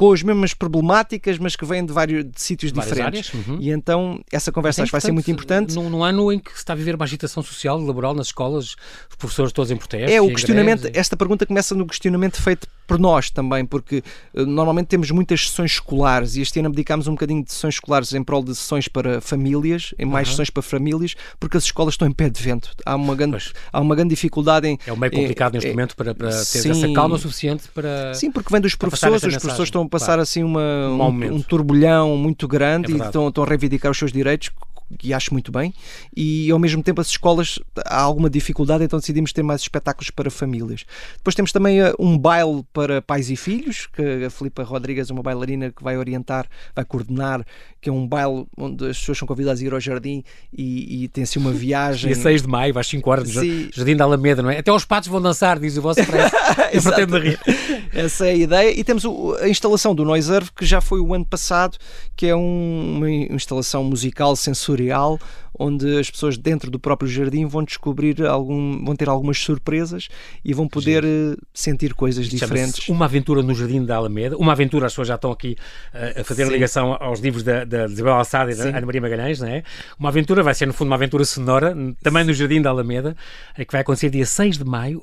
[0.00, 3.34] com as mesmas problemáticas, mas que vêm de vários de sítios Várias diferentes.
[3.34, 3.58] Uhum.
[3.60, 5.74] E então essa conversa é acho que vai ser muito importante.
[5.74, 8.76] Num, num, ano em que se está a viver uma agitação social laboral nas escolas,
[9.10, 10.10] os professores todos em protesto.
[10.10, 14.02] É, o questionamento, greves, esta pergunta começa no questionamento feito por nós também, porque
[14.34, 18.12] uh, normalmente temos muitas sessões escolares e este ano dedicámos um bocadinho de sessões escolares
[18.14, 20.32] em prol de sessões para famílias, em mais uhum.
[20.32, 22.72] sessões para famílias, porque as escolas estão em pé de vento.
[22.84, 24.78] Há uma grande, há uma grande dificuldade em.
[24.84, 28.12] É um meio complicado neste momento para, para ter sim, essa calma suficiente para.
[28.14, 30.22] Sim, porque vem dos professores, os professores estão passar claro.
[30.22, 33.98] assim uma, um, um, um, turbilhão muito grande é e estão, estão a reivindicar os
[33.98, 34.50] seus direitos
[34.98, 35.72] que acho muito bem,
[36.16, 40.30] e ao mesmo tempo as escolas há alguma dificuldade, então decidimos ter mais espetáculos para
[40.30, 40.84] famílias.
[41.16, 45.22] Depois temos também uh, um baile para pais e filhos, que a Filipa Rodrigues, uma
[45.22, 47.44] bailarina que vai orientar, vai coordenar,
[47.80, 50.22] que é um baile onde as pessoas são convidadas a ir ao jardim
[50.52, 52.12] e, e tem assim uma viagem.
[52.12, 54.58] Dia 6 de maio, às 5 horas, no Jardim da Alameda, não é?
[54.58, 56.34] Até os patos vão dançar, diz o vosso preço.
[56.72, 57.38] Eu rir.
[57.92, 58.78] Essa é a ideia.
[58.78, 59.04] E temos
[59.40, 61.76] a instalação do Noiserve, que já foi o ano passado,
[62.16, 65.18] que é um, uma instalação musical sensorial sensorial
[65.58, 70.08] onde as pessoas dentro do próprio jardim vão descobrir algum, vão ter algumas surpresas
[70.42, 71.32] e vão poder Sim.
[71.32, 72.88] Eh, sentir coisas diferentes.
[72.88, 75.56] Uma aventura no Jardim da Alameda, uma aventura, as pessoas já estão aqui
[75.94, 76.52] uh, a fazer Sim.
[76.52, 79.62] ligação aos livros da, da Isabel Alçada e da Ana Maria Magalhães, não é?
[79.98, 83.14] Uma aventura vai ser, no fundo, uma aventura sonora, também no Jardim da Alameda,
[83.54, 85.02] que vai acontecer dia 6 de maio, uh,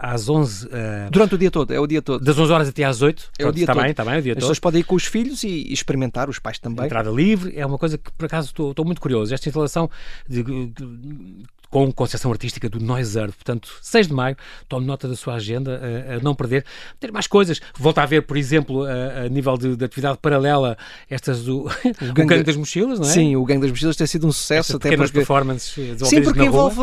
[0.00, 0.66] às 11...
[0.66, 0.70] Uh,
[1.12, 2.24] Durante o dia todo, é o dia todo.
[2.24, 3.30] Das 11 horas até às 8.
[3.38, 3.82] É o dia está todo.
[3.82, 4.42] Bem, está bem, o dia as todo.
[4.42, 6.86] pessoas podem ir com os filhos e experimentar, os pais também.
[6.86, 9.11] Entrada livre, é uma coisa que, por acaso, estou, estou muito curioso.
[9.20, 9.90] Esta instalação
[10.28, 10.42] de,
[11.72, 13.32] com concepção artística do Noiser.
[13.32, 14.36] Portanto, 6 de maio,
[14.68, 16.66] tome nota da sua agenda, a, a não perder.
[17.00, 17.62] Ter mais coisas.
[17.78, 20.76] Volta a ver, por exemplo, a, a nível de, de, atividade paralela,
[21.08, 23.10] estas do o gangue, das mochilas, não é?
[23.10, 24.76] Sim, o gangue das mochilas tem sido um sucesso.
[24.76, 25.12] até porque...
[25.12, 26.82] performances Sim, porque envolve.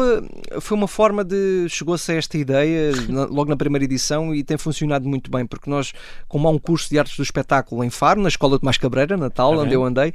[0.60, 1.68] Foi uma forma de.
[1.70, 2.92] Chegou-se a esta ideia
[3.30, 5.94] logo na primeira edição e tem funcionado muito bem, porque nós,
[6.28, 9.16] como há um curso de artes do espetáculo em Faro, na Escola de Mais Cabreira,
[9.16, 10.14] Natal, ah, onde eu andei,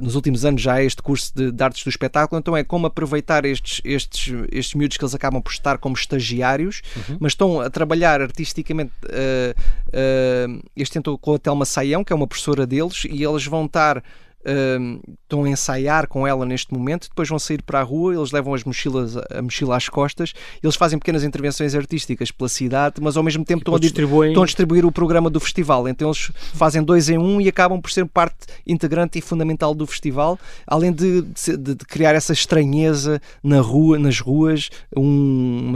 [0.00, 2.86] nos últimos anos já há este curso de, de artes do espetáculo, então é como
[2.86, 7.18] aproveitar este estes, estes, estes miúdos que eles acabam por estar como estagiários, uhum.
[7.20, 8.92] mas estão a trabalhar artisticamente.
[9.04, 13.44] Uh, uh, este tentou com a Telma Saião, que é uma professora deles, e eles
[13.46, 14.02] vão estar
[14.46, 18.54] estão a ensaiar com ela neste momento, depois vão sair para a rua, eles levam
[18.54, 23.22] as mochilas, a mochila às costas, eles fazem pequenas intervenções artísticas pela cidade, mas ao
[23.22, 24.30] mesmo tempo estão a, distribuem...
[24.30, 25.88] estão a, distribuir o programa do festival.
[25.88, 29.86] Então eles fazem dois em um e acabam por ser parte integrante e fundamental do
[29.86, 35.72] festival, além de, de, de criar essa estranheza na rua, nas ruas, um,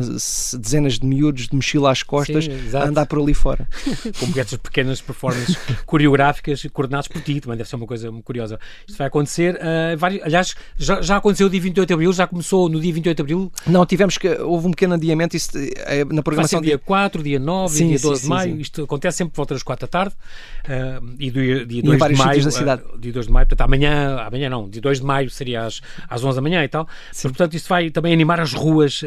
[0.59, 3.69] dezenas de miúdos de mochila às costas Sim, a andar por ali fora.
[4.19, 8.59] Como essas pequenas performances coreográficas coordenadas por ti, também deve ser uma coisa curiosa maravilhosa.
[8.87, 12.27] Isto vai acontecer, uh, vários, aliás, já, já aconteceu no dia 28 de Abril, já
[12.27, 13.53] começou no dia 28 de Abril.
[13.67, 16.61] Não, tivemos que, houve um pequeno adiamento isso, é, na programação.
[16.61, 19.33] Vai dia 4, dia 9 sim, dia 12 sim, de maio, sim, isto acontece sempre
[19.33, 20.15] por volta das 4 da tarde,
[20.65, 22.83] uh, e do dia 2 de maio, da cidade.
[22.83, 25.81] Uh, dia 2 de maio, portanto amanhã, amanhã não, dia 2 de maio seria às,
[26.09, 29.03] às 11 da manhã e tal, mas portanto isto vai também animar as ruas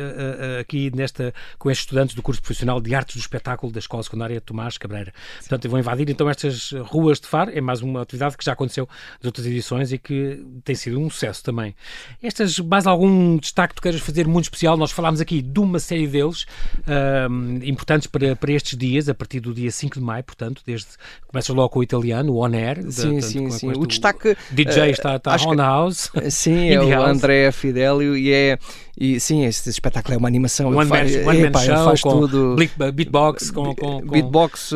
[0.60, 4.40] aqui nesta, com estes estudantes do curso profissional de Artes do Espetáculo da Escola Secundária
[4.40, 5.14] Tomás Cabreira.
[5.40, 8.88] Portanto, vão invadir então estas ruas de Faro, é mais uma atividade que já aconteceu
[9.22, 11.76] nas outras edições e que tem sido um sucesso também.
[12.22, 14.78] Estas, mais algum destaque que tu queiras fazer muito especial?
[14.78, 16.44] Nós falámos aqui de uma série deles,
[16.80, 20.88] uh, importantes para, para estes dias, a partir do dia 5 de maio, portanto, desde
[21.28, 22.92] começas logo com o italiano, o On Air.
[22.92, 23.72] Sim, sim, sim.
[23.76, 24.38] O destaque.
[24.52, 26.12] DJ uh, está, está on house.
[26.30, 27.04] Sim, é o.
[27.04, 28.58] André Fidelio e é
[28.96, 30.76] e sim, esse espetáculo é uma animação.
[30.76, 32.56] One, faz, man, one man show faz tudo.
[32.94, 34.76] beatbox, com, com, com beatbox, uh,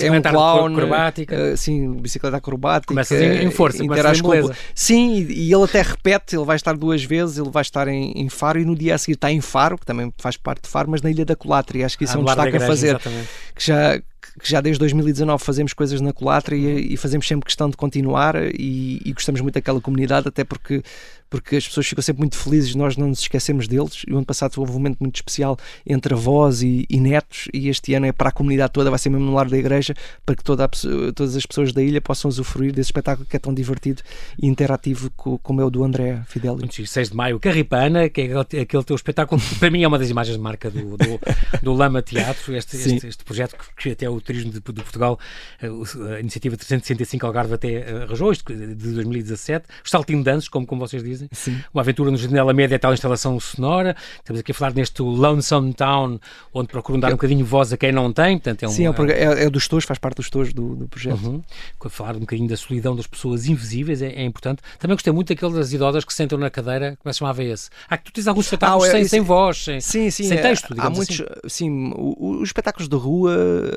[0.00, 0.72] é um clown.
[0.72, 1.36] Acrobática.
[1.36, 2.86] Uh, sim, bicicleta acrobática.
[2.86, 4.30] Começa em, em força, interage com
[4.72, 8.12] Sim, e, e, ele até repete, ele vai estar duas vezes, ele vai estar em,
[8.12, 10.68] em, Faro e no dia a seguir está em Faro, que também faz parte de
[10.68, 12.64] Faro, mas na Ilha da Colatra, e acho que isso ah, é um destaque igreja,
[12.64, 12.88] a fazer.
[12.90, 13.28] Exatamente.
[13.54, 14.00] Que já
[14.40, 18.36] que já desde 2019 fazemos coisas na Colatra e, e fazemos sempre questão de continuar
[18.36, 20.82] e, e, gostamos muito daquela comunidade, até porque
[21.30, 24.02] porque as pessoas ficam sempre muito felizes, nós não nos esquecemos deles.
[24.06, 25.56] E o ano passado houve um momento muito especial
[25.86, 29.10] entre avós e, e netos, e este ano é para a comunidade toda, vai ser
[29.10, 29.94] mesmo no lar da igreja,
[30.26, 30.68] para que toda a,
[31.14, 34.02] todas as pessoas da ilha possam usufruir desse espetáculo que é tão divertido
[34.42, 36.68] e interativo como é o do André Fidelio.
[36.70, 40.10] 6 de maio, Carripana, que é aquele teu espetáculo, que para mim é uma das
[40.10, 41.20] imagens de marca do, do,
[41.62, 45.18] do Lama Teatro, este, este, este, projeto que até o Turismo de, de Portugal,
[45.62, 51.02] a iniciativa 365 Algarve até arranjou, isto de 2017, os saltinho danços, como, como vocês
[51.02, 51.60] dizem, Sim.
[51.72, 53.96] Uma aventura no Janela Média, tal instalação sonora.
[54.18, 56.18] Estamos aqui a falar neste Lonesome Town,
[56.52, 58.38] onde procuram dar um bocadinho voz a quem não tem.
[58.38, 60.88] Portanto, é um, Sim, é, é, é dos tojos, faz parte dos tojos do, do
[60.88, 61.22] projeto.
[61.24, 61.42] Uhum.
[61.88, 64.62] Falar um bocadinho da solidão das pessoas invisíveis é, é, importante.
[64.78, 67.70] Também gostei muito daquelas idosas que sentam na cadeira, como é que se chamava esse?
[67.88, 70.42] Ah, que tu tens alguns espetáculos ah, sem, sem voz, sem, sim, sim, sem é,
[70.42, 71.60] texto, há muitos, assim.
[71.60, 73.36] Sim, os espetáculos de rua,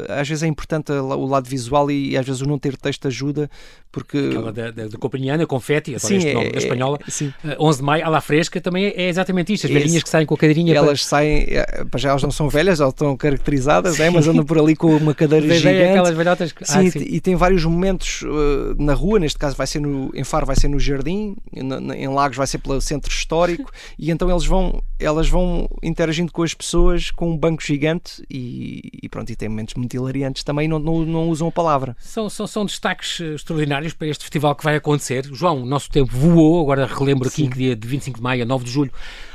[0.09, 3.49] às vezes é importante o lado visual e às vezes o não ter texto ajuda,
[3.91, 4.17] porque...
[4.17, 7.32] Aquela da, da, da Companhiana, Confetti, sim, este nome, é, espanhola, sim.
[7.59, 9.67] 11 de maio, à la fresca, também é exatamente isto.
[9.67, 10.75] As velhinhas que saem com a cadeirinha.
[10.75, 11.09] Elas para...
[11.09, 14.75] saem, é, já elas não são velhas, elas estão caracterizadas, é, mas andam por ali
[14.75, 15.89] com uma cadeira gigante.
[15.89, 16.65] Aquelas velhotas que...
[16.65, 16.99] sim, ah, sim.
[16.99, 20.55] E, tem vários momentos uh, na rua, neste caso vai ser no, em Faro vai
[20.55, 24.81] ser no Jardim, em, em Lagos vai ser pelo centro histórico, e então eles vão,
[24.99, 29.49] elas vão interagindo com as pessoas com um banco gigante e, e pronto, e tem
[29.49, 31.95] momentos muito hilariantes também não, não, não usam a palavra.
[31.99, 35.25] São, são, são destaques eh, extraordinários para este festival que vai acontecer.
[35.31, 37.49] João, o nosso tempo voou, agora relembro aqui Sim.
[37.49, 38.91] que dia de 25 de maio a 9 de julho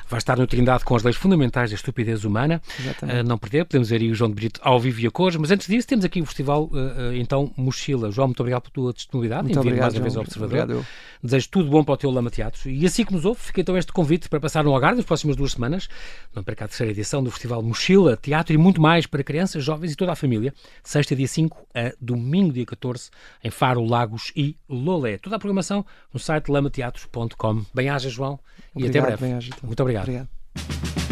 [0.09, 2.61] vai estar no Trindade com as leis fundamentais da estupidez humana.
[3.03, 5.37] Uh, não perder, podemos ver aí o João de Brito ao vivo e a cores,
[5.37, 8.11] mas antes disso temos aqui o festival, uh, uh, então, Mochila.
[8.11, 10.63] João, muito obrigado pela tua disponibilidade muito em vir mais uma vez ao Observador.
[10.63, 10.87] Obrigado.
[11.23, 12.71] Desejo tudo bom para o teu Lama Teatro.
[12.71, 15.37] E assim que nos ouve, fica então este convite para passar no Algarve nas próximas
[15.37, 15.89] duas semanas,
[16.35, 19.93] não perca a terceira edição do Festival Mochila, Teatro e muito mais para crianças, jovens
[19.93, 20.55] e toda a família.
[20.83, 23.11] Sexta, dia 5 a domingo, dia 14,
[23.43, 25.19] em Faro, Lagos e Lolé.
[25.19, 27.65] Toda a programação no site lamateatros.com.
[27.75, 28.39] Bem-aja, João,
[28.75, 29.49] obrigado, e até breve.
[29.49, 29.69] Então.
[30.03, 30.29] Obrigado.
[30.55, 31.08] obrigado.